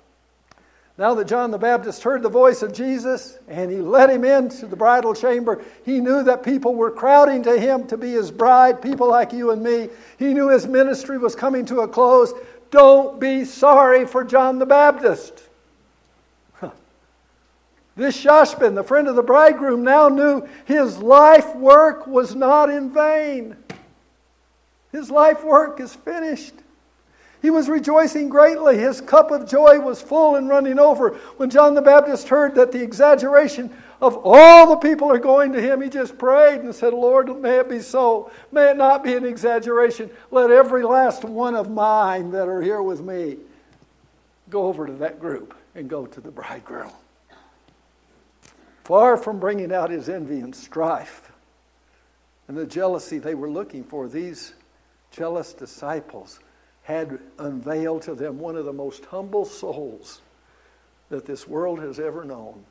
Now 0.98 1.16
that 1.16 1.28
John 1.28 1.52
the 1.52 1.58
Baptist 1.58 2.04
heard 2.04 2.22
the 2.22 2.30
voice 2.30 2.62
of 2.62 2.72
Jesus 2.72 3.38
and 3.50 3.70
he 3.70 3.78
led 3.78 4.10
him 4.10 4.24
into 4.24 4.68
the 4.68 4.76
bridal 4.78 5.14
chamber, 5.14 5.66
he 5.84 6.00
knew 6.00 6.24
that 6.24 6.44
people 6.44 6.76
were 6.76 6.92
crowding 6.92 7.44
to 7.44 7.60
him 7.60 7.88
to 7.88 7.98
be 7.98 8.12
his 8.12 8.32
bride, 8.32 8.82
people 8.82 9.10
like 9.10 9.34
you 9.34 9.52
and 9.52 9.62
me. 9.62 9.90
He 10.18 10.34
knew 10.34 10.48
his 10.48 10.66
ministry 10.66 11.18
was 11.18 11.36
coming 11.36 11.66
to 11.66 11.82
a 11.82 11.88
close. 11.90 12.32
Don't 12.72 13.20
be 13.20 13.44
sorry 13.44 14.06
for 14.06 14.24
John 14.24 14.60
the 14.60 14.66
Baptist. 14.66 15.44
This 17.96 18.22
Shoshben, 18.22 18.74
the 18.74 18.84
friend 18.84 19.08
of 19.08 19.16
the 19.16 19.22
bridegroom, 19.22 19.84
now 19.84 20.10
knew 20.10 20.48
his 20.66 20.98
life 20.98 21.56
work 21.56 22.08
was 22.08 22.36
not 22.36 22.70
in 22.70 22.92
vain. 22.92 23.56
His 24.92 25.12
life 25.12 25.44
work 25.44 25.80
is 25.80 25.94
finished. 25.94 26.54
He 27.42 27.50
was 27.50 27.68
rejoicing 27.68 28.30
greatly. 28.30 28.78
His 28.78 29.02
cup 29.02 29.30
of 29.30 29.48
joy 29.48 29.80
was 29.80 30.02
full 30.02 30.38
and 30.38 30.48
running 30.48 30.80
over. 30.80 31.10
When 31.38 31.50
John 31.50 31.76
the 31.76 31.82
Baptist 31.82 32.30
heard 32.30 32.56
that 32.56 32.72
the 32.72 32.82
exaggeration 32.82 33.70
of 34.02 34.18
all 34.24 34.68
the 34.68 34.78
people 34.78 35.12
are 35.12 35.20
going 35.20 35.52
to 35.52 35.62
him, 35.62 35.82
he 35.82 35.90
just 35.90 36.18
prayed 36.18 36.62
and 36.62 36.74
said, 36.74 36.94
Lord, 36.94 37.42
may 37.42 37.58
it 37.58 37.70
be 37.70 37.80
so. 37.80 38.32
May 38.52 38.72
it 38.72 38.78
not 38.78 39.04
be 39.04 39.14
an 39.16 39.26
exaggeration. 39.26 40.10
Let 40.32 40.52
every 40.52 40.84
last 40.84 41.26
one 41.26 41.54
of 41.54 41.70
mine 41.70 42.32
that 42.32 42.48
are 42.48 42.62
here 42.62 42.82
with 42.82 43.02
me 43.02 43.38
go 44.50 44.68
over 44.68 44.88
to 44.88 44.94
that 44.94 45.20
group 45.20 45.54
and 45.76 45.90
go 45.90 46.06
to 46.06 46.22
the 46.22 46.32
bridegroom. 46.32 46.92
Far 48.84 49.18
from 49.18 49.40
bringing 49.40 49.72
out 49.72 49.90
his 49.90 50.10
envy 50.10 50.40
and 50.40 50.56
strife 50.56 51.32
and 52.48 52.58
the 52.58 52.66
jealousy 52.66 53.18
they 53.18 53.36
were 53.36 53.50
looking 53.50 53.84
for, 53.84 54.08
these 54.08 54.54
jealous 55.12 55.54
disciples 55.54 56.40
had 56.84 57.20
unveiled 57.40 58.02
to 58.04 58.16
them 58.16 58.40
one 58.40 58.58
of 58.58 58.66
the 58.66 58.74
most 58.74 59.06
humble 59.06 59.46
souls 59.46 60.22
that 61.10 61.26
this 61.26 61.48
world 61.48 61.80
has 61.80 62.00
ever 62.00 62.26
known. 62.26 62.66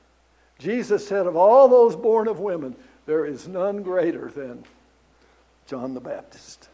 Jesus 0.59 1.07
said, 1.07 1.27
Of 1.27 1.37
all 1.37 1.69
those 1.69 1.97
born 1.97 2.29
of 2.29 2.41
women, 2.41 2.77
there 3.07 3.25
is 3.25 3.49
none 3.49 3.83
greater 3.83 4.31
than 4.31 4.65
John 5.67 5.95
the 5.95 6.01
Baptist. 6.01 6.69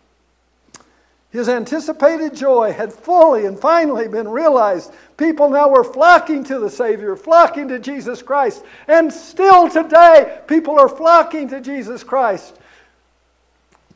His 1.31 1.49
anticipated 1.49 2.35
joy 2.35 2.73
had 2.73 2.93
fully 2.93 3.45
and 3.45 3.59
finally 3.59 4.09
been 4.09 4.29
realized. 4.29 4.93
People 5.19 5.51
now 5.51 5.69
were 5.69 5.85
flocking 5.85 6.43
to 6.45 6.59
the 6.59 6.71
Savior, 6.71 7.17
flocking 7.17 7.69
to 7.69 7.79
Jesus 7.79 8.23
Christ. 8.23 8.65
And 8.87 9.13
still 9.13 9.69
today, 9.69 10.41
people 10.47 10.81
are 10.81 10.89
flocking 10.89 11.49
to 11.51 11.61
Jesus 11.61 12.03
Christ. 12.03 12.59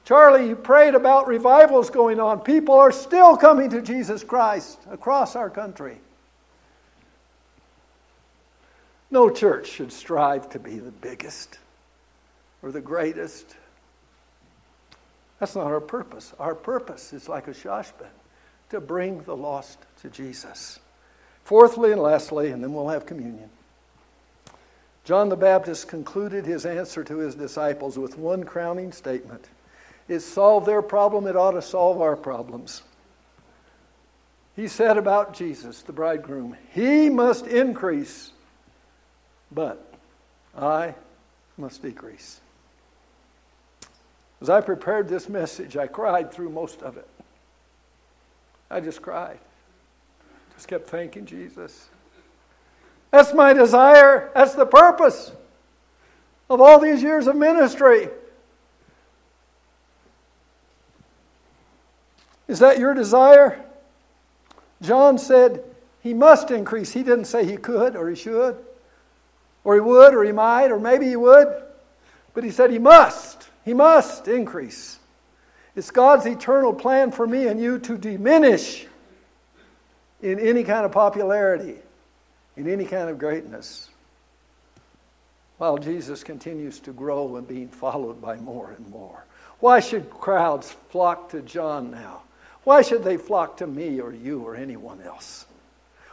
Charlie, 0.05 0.49
you 0.49 0.57
prayed 0.57 0.95
about 0.95 1.27
revivals 1.27 1.89
going 1.89 2.21
on. 2.21 2.41
People 2.41 2.75
are 2.75 2.93
still 2.93 3.37
coming 3.37 3.71
to 3.71 3.81
Jesus 3.81 4.23
Christ 4.23 4.79
across 4.91 5.35
our 5.35 5.49
country. 5.49 5.99
No 9.11 9.31
church 9.31 9.69
should 9.69 9.93
strive 9.93 10.51
to 10.51 10.59
be 10.59 10.79
the 10.79 10.91
biggest 10.91 11.59
or 12.63 12.73
the 12.73 12.81
greatest. 12.81 13.57
That's 15.43 15.57
not 15.57 15.67
our 15.67 15.81
purpose. 15.81 16.33
Our 16.39 16.55
purpose 16.55 17.13
is 17.13 17.29
like 17.29 17.49
a 17.49 17.51
shoshben 17.51 18.07
to 18.71 18.81
bring 18.81 19.25
the 19.25 19.35
lost 19.35 19.77
to 20.03 20.09
Jesus. 20.09 20.79
Fourthly 21.43 21.91
and 21.91 22.01
lastly, 22.01 22.53
and 22.53 22.63
then 22.63 22.73
we'll 22.73 22.91
have 22.91 23.07
communion. 23.07 23.51
John 25.03 25.31
the 25.31 25.37
Baptist 25.37 25.89
concluded 25.89 26.47
his 26.47 26.65
answer 26.65 27.03
to 27.03 27.17
his 27.17 27.35
disciples 27.35 27.99
with 27.99 28.17
one 28.17 28.45
crowning 28.45 28.93
statement 28.93 29.49
it 30.07 30.21
solved 30.21 30.65
their 30.65 30.81
problem, 30.81 31.27
it 31.27 31.35
ought 31.35 31.53
to 31.53 31.63
solve 31.63 32.01
our 32.01 32.15
problems. 32.15 32.83
He 34.55 34.69
said 34.69 34.97
about 34.97 35.35
Jesus, 35.35 35.83
the 35.83 35.93
bridegroom, 35.93 36.57
He 36.71 37.11
must 37.11 37.49
increase, 37.49 38.31
but 39.51 39.93
I 40.57 40.95
must 41.59 41.83
decrease. 41.83 42.41
As 44.43 44.51
I 44.51 44.61
prepared 44.61 45.09
this 45.09 45.29
message, 45.29 45.77
I 45.77 45.87
cried 45.87 46.33
through 46.33 46.51
most 46.51 46.83
of 46.83 46.97
it. 46.97 47.09
I 48.69 48.81
just 48.81 49.01
cried. 49.01 49.39
Just 50.57 50.67
kept 50.67 50.89
thanking 50.89 51.27
Jesus. 51.27 51.89
That's 53.13 53.33
my 53.33 53.53
desire. 53.53 54.33
That's 54.35 54.55
the 54.55 54.67
purpose 54.67 55.31
of 56.51 56.61
all 56.61 56.81
these 56.81 57.05
years 57.05 57.29
of 57.29 57.37
ministry. 57.37 58.09
Is 62.49 62.59
that 62.59 62.81
your 62.81 62.95
desire? 62.95 63.65
John 64.83 65.19
said 65.19 65.63
he 66.01 66.15
must 66.15 66.51
increase. 66.51 66.91
He 66.91 67.05
didn't 67.05 67.27
say 67.27 67.45
he 67.45 67.57
could 67.57 67.95
or 67.95 68.11
he 68.11 68.17
should 68.17 68.57
or 69.63 69.75
he 69.75 69.81
would 69.81 70.15
or 70.15 70.25
he 70.25 70.33
might 70.33 70.73
or 70.73 70.81
maybe 70.81 71.07
he 71.07 71.15
would, 71.15 71.63
but 72.35 72.43
he 72.43 72.51
said 72.51 72.73
he 72.73 72.81
must. 72.81 73.51
He 73.65 73.75
must 73.75 74.29
increase. 74.29 74.99
It's 75.75 75.91
God's 75.91 76.27
eternal 76.27 76.75
plan 76.75 77.11
for 77.13 77.27
me 77.27 77.47
and 77.47 77.61
you 77.61 77.79
to 77.81 77.97
diminish 77.97 78.87
in 80.21 80.39
any 80.39 80.65
kind 80.65 80.85
of 80.85 80.93
popularity, 80.93 81.77
in 82.57 82.69
any 82.69 82.85
kind 82.85 83.09
of 83.09 83.19
greatness, 83.19 83.89
while 85.59 85.79
Jesus 85.79 86.23
continues 86.23 86.81
to 86.81 86.93
grow 86.93 87.37
and 87.37 87.47
being 87.47 87.69
followed 87.69 88.21
by 88.21 88.37
more 88.37 88.71
and 88.71 88.89
more. 88.91 89.25
Why 89.61 89.81
should 89.81 90.11
crowds 90.11 90.73
flock 90.91 91.31
to 91.31 91.41
John 91.43 91.91
now? 91.91 92.23
Why 92.65 92.83
should 92.83 93.05
they 93.05 93.17
flock 93.17 93.57
to 93.59 93.67
me 93.67 94.01
or 94.01 94.13
you 94.13 94.41
or 94.41 94.55
anyone 94.57 95.01
else? 95.03 95.47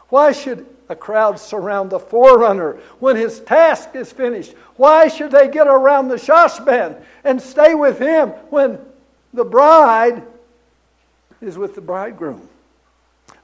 Why 0.10 0.32
should 0.32 0.66
a 0.90 0.96
crowd 0.96 1.40
surround 1.40 1.92
the 1.92 2.00
forerunner 2.00 2.80
when 3.00 3.16
his 3.16 3.40
task 3.42 3.90
is 3.96 4.12
finished? 4.12 4.54
Why 4.76 5.08
should 5.08 5.32
they 5.32 5.48
get 5.48 5.68
around 5.68 6.08
the 6.08 6.16
shoshben 6.16 7.02
and 7.24 7.42
stay 7.42 7.76
with 7.76 8.00
him 8.00 8.30
when 8.50 8.80
the 9.34 9.46
bride 9.46 10.24
is 11.42 11.58
with 11.58 11.76
the 11.76 11.82
bridegroom? 11.82 12.50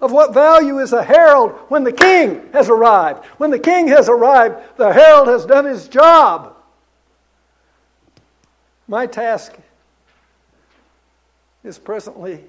Of 0.02 0.12
what 0.12 0.34
value 0.34 0.80
is 0.80 0.92
a 0.92 1.04
herald 1.04 1.52
when 1.70 1.84
the 1.84 1.92
king 1.92 2.50
has 2.52 2.70
arrived? 2.70 3.26
When 3.38 3.52
the 3.52 3.60
king 3.60 3.88
has 3.90 4.10
arrived, 4.10 4.78
the 4.78 4.92
herald 4.92 5.28
has 5.28 5.46
done 5.46 5.66
his 5.66 5.88
job. 5.88 6.56
My 8.88 9.06
task 9.06 9.56
is 11.64 11.78
presently 11.80 12.44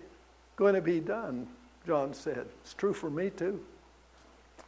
going 0.57 0.75
to 0.75 0.81
be 0.81 1.01
done, 1.01 1.47
John 1.87 2.15
said. 2.15 2.47
It's 2.63 2.75
true 2.75 2.93
for 2.93 3.11
me 3.11 3.31
too. 3.31 3.61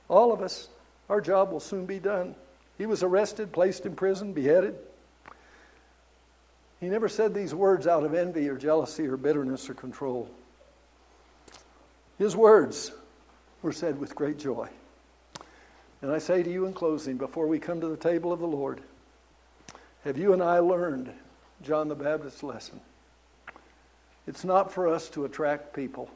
All 0.09 0.33
of 0.33 0.41
us, 0.41 0.69
our 1.09 1.21
job 1.21 1.53
will 1.53 1.61
soon 1.61 1.87
be 1.87 1.99
done. 1.99 2.35
He 2.77 2.87
was 2.87 3.03
arrested, 3.03 3.53
placed 3.53 3.87
in 3.87 3.95
prison, 3.95 4.33
beheaded. 4.33 4.77
He 6.81 6.87
never 6.87 7.09
said 7.09 7.35
these 7.35 7.55
words 7.55 7.87
out 7.87 8.05
of 8.05 8.15
envy 8.15 8.49
or 8.49 8.57
jealousy 8.57 9.07
or 9.07 9.17
bitterness 9.17 9.69
or 9.69 9.75
control. 9.75 10.31
His 12.19 12.37
words 12.37 12.93
were 13.63 13.73
said 13.73 13.99
with 13.99 14.15
great 14.15 14.39
joy. 14.39 14.69
And 16.01 16.13
I 16.13 16.19
say 16.19 16.43
to 16.43 16.51
you 16.51 16.67
in 16.67 16.73
closing, 16.73 17.17
before 17.17 17.49
we 17.49 17.59
come 17.59 17.81
to 17.81 17.89
the 17.89 17.97
table 17.97 18.33
of 18.33 18.39
the 18.39 18.47
Lord, 18.47 18.81
have 20.05 20.17
you 20.17 20.33
and 20.33 20.43
I 20.43 20.61
learned 20.61 21.13
John 21.63 21.89
the 21.89 21.97
Baptist's 21.97 22.45
lesson? 22.45 22.81
It's 24.29 24.45
not 24.45 24.73
for 24.73 24.87
us 24.87 25.09
to 25.11 25.25
attract 25.25 25.75
people. 25.75 26.09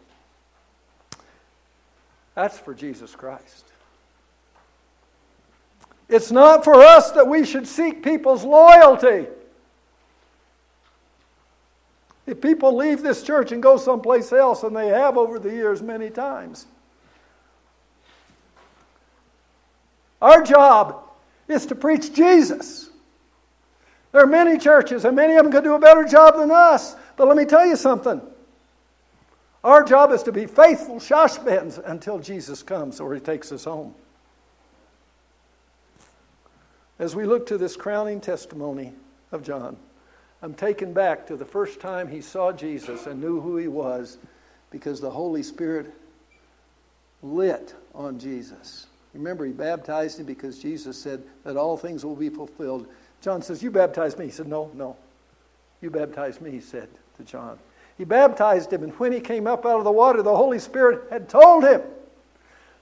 That's 2.35 2.59
for 2.59 2.75
Jesus 2.75 3.15
Christ. 3.17 3.72
It's 6.13 6.31
not 6.31 6.63
for 6.63 6.75
us 6.75 7.11
that 7.13 7.27
we 7.27 7.47
should 7.47 7.67
seek 7.67 8.03
people's 8.03 8.45
loyalty. 8.45 9.29
If 12.27 12.39
people 12.39 12.77
leave 12.77 13.03
this 13.03 13.23
church 13.23 13.51
and 13.51 13.63
go 13.63 13.79
someplace 13.79 14.31
else, 14.31 14.63
and 14.63 14.77
they 14.77 14.89
have 14.89 15.17
over 15.17 15.39
the 15.39 15.49
years 15.49 15.81
many 15.81 16.11
times, 16.11 16.67
our 20.21 20.43
job 20.43 21.03
is 21.49 21.65
to 21.67 21.75
preach 21.75 22.13
Jesus. 22.13 22.91
There 24.13 24.23
are 24.23 24.27
many 24.27 24.59
churches, 24.59 25.07
and 25.07 25.17
many 25.17 25.37
of 25.37 25.45
them 25.45 25.51
could 25.51 25.65
do 25.65 25.75
a 25.75 25.79
better 25.79 26.05
job 26.05 26.37
than 26.37 26.51
us. 26.51 26.95
But 27.17 27.27
let 27.27 27.39
me 27.39 27.47
tell 27.47 27.67
you 27.67 27.75
something. 27.75 28.21
Our 29.65 29.83
job 29.83 30.13
is 30.13 30.23
to 30.25 30.33
be 30.33 30.45
faithful 30.45 30.97
shoshbens 30.97 31.83
until 31.87 32.19
Jesus 32.19 32.63
comes 32.63 33.01
or 33.01 33.15
he 33.15 33.21
takes 33.21 33.51
us 33.51 33.65
home. 33.65 33.95
As 36.99 37.17
we 37.17 37.25
look 37.25 37.47
to 37.47 37.59
this 37.59 37.77
crowning 37.77 38.21
testimony 38.21 38.93
of 39.33 39.43
John, 39.43 39.77
I'm 40.43 40.55
taken 40.55 40.93
back 40.93 41.27
to 41.29 41.37
the 41.37 41.45
first 41.45 41.81
time 41.81 42.09
he 42.09 42.21
saw 42.21 42.53
Jesus 42.53 43.07
and 43.07 43.21
knew 43.21 43.41
who 43.41 43.57
he 43.57 43.69
was 43.69 44.19
because 44.71 45.01
the 45.01 45.11
Holy 45.11 45.43
Spirit 45.43 45.93
lit 47.23 47.75
on 47.95 48.19
Jesus. 48.19 48.87
Remember, 49.15 49.45
he 49.45 49.53
baptized 49.53 50.19
him 50.19 50.27
because 50.27 50.59
Jesus 50.59 50.97
said 51.01 51.23
that 51.45 51.57
all 51.57 51.77
things 51.77 52.05
will 52.05 52.17
be 52.17 52.29
fulfilled. 52.29 52.87
John 53.21 53.43
says, 53.43 53.63
You 53.63 53.71
baptize 53.71 54.19
me. 54.19 54.27
He 54.27 54.31
said, 54.31 54.49
No, 54.49 54.71
no. 54.75 54.97
You 55.81 55.91
baptize 55.91 56.41
me, 56.41 56.51
he 56.51 56.61
said 56.61 56.89
to 57.19 57.25
John. 57.25 57.59
He 57.99 58.05
baptized 58.05 58.73
him, 58.73 58.83
and 58.83 58.93
when 58.95 59.13
he 59.13 59.21
came 59.21 59.47
up 59.47 59.67
out 59.67 59.79
of 59.79 59.85
the 59.85 59.93
water, 59.93 60.23
the 60.23 60.35
Holy 60.35 60.59
Spirit 60.59 61.11
had 61.11 61.29
told 61.29 61.65
him 61.65 61.83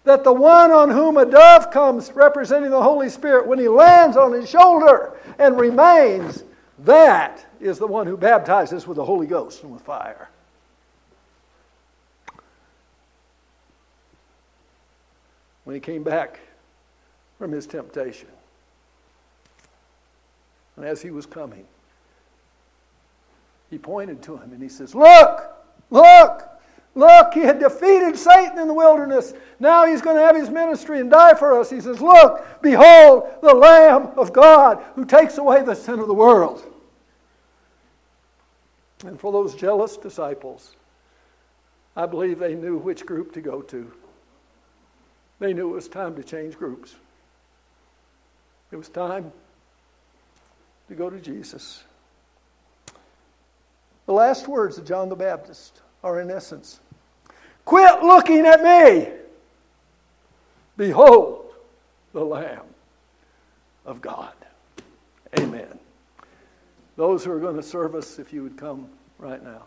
that 0.05 0.25
the 0.25 0.33
one 0.33 0.71
on 0.71 0.91
whom 0.91 1.17
a 1.17 1.27
dove 1.27 1.71
comes, 1.71 2.11
representing 2.13 2.71
the 2.71 2.83
Holy 2.83 3.09
Spirit, 3.09 3.47
when 3.47 3.59
he 3.59 3.69
lands 3.69 4.17
on 4.17 4.33
his 4.33 4.49
shoulder 4.49 5.19
and 5.39 5.59
remains, 5.59 6.45
that 6.81 7.45
is 7.61 7.79
the 7.79 7.87
one 7.87 8.07
who 8.07 8.17
baptizes 8.17 8.87
with 8.87 8.97
the 8.97 9.05
Holy 9.05 9.27
Ghost 9.27 9.63
and 9.63 9.73
with 9.73 9.83
fire. 9.83 10.29
When 15.65 15.75
he 15.75 15.81
came 15.81 16.03
back 16.03 16.41
from 17.39 17.53
his 17.53 17.67
temptation, 17.67 18.29
and 20.77 20.87
as 20.87 21.03
he 21.03 21.11
was 21.11 21.27
coming, 21.27 21.67
he 23.69 23.79
pointed 23.79 24.23
to 24.23 24.39
him 24.39 24.53
and 24.53 24.63
he 24.63 24.69
says, 24.69 24.95
Look, 24.95 25.43
look, 25.91 26.50
look, 27.01 27.35
he 27.35 27.41
had 27.41 27.59
defeated 27.59 28.17
Satan 28.17 28.59
in 28.59 28.69
the 28.69 28.75
wilderness. 28.75 29.33
Now 29.59 29.87
he's 29.87 30.01
going 30.01 30.17
to 30.17 30.23
have 30.23 30.37
his 30.37 30.51
ministry 30.51 31.01
and 31.01 31.11
die 31.11 31.35
for 31.35 31.59
us. 31.59 31.71
He 31.71 31.81
says, 31.81 32.01
Look, 32.01 32.63
behold, 32.63 33.29
the 33.43 33.55
Lamb 33.55 34.11
of 34.17 34.33
God 34.33 34.85
who 34.95 35.05
takes 35.05 35.39
away 35.39 35.63
the 35.63 35.75
sin 35.75 35.99
of 35.99 36.07
the 36.07 36.15
world. 36.15 36.63
And 39.05 39.19
for 39.19 39.33
those 39.33 39.55
jealous 39.55 39.97
disciples, 39.97 40.77
I 41.97 42.07
believe 42.07 42.39
they 42.39 42.55
knew 42.55 42.77
which 42.77 43.07
group 43.07 43.33
to 43.33 43.41
go 43.41 43.63
to. 43.63 43.91
They 45.39 45.55
knew 45.55 45.71
it 45.71 45.75
was 45.75 45.89
time 45.89 46.15
to 46.17 46.23
change 46.23 46.57
groups. 46.57 46.95
It 48.71 48.77
was 48.77 48.89
time 48.89 49.33
to 50.89 50.95
go 50.95 51.09
to 51.09 51.19
Jesus. 51.19 51.83
The 54.07 54.13
last 54.13 54.49
words 54.49 54.77
of 54.77 54.85
John 54.85 55.09
the 55.09 55.17
Baptist 55.17 55.81
are, 56.05 56.21
in 56.21 56.31
essence, 56.31 56.81
Quit 57.65 58.03
looking 58.03 58.47
at 58.47 58.63
me! 58.63 59.13
Behold 60.77 61.53
the 62.13 62.25
Lamb 62.25 62.65
of 63.85 64.01
God. 64.01 64.33
Amen. 65.39 65.79
Those 66.97 67.25
who 67.25 67.33
are 67.33 67.39
going 67.39 67.57
to 67.57 67.63
serve 67.63 67.95
us, 67.95 68.19
if 68.19 68.33
you 68.33 68.43
would 68.43 68.57
come 68.57 68.89
right 69.19 69.43
now. 69.43 69.63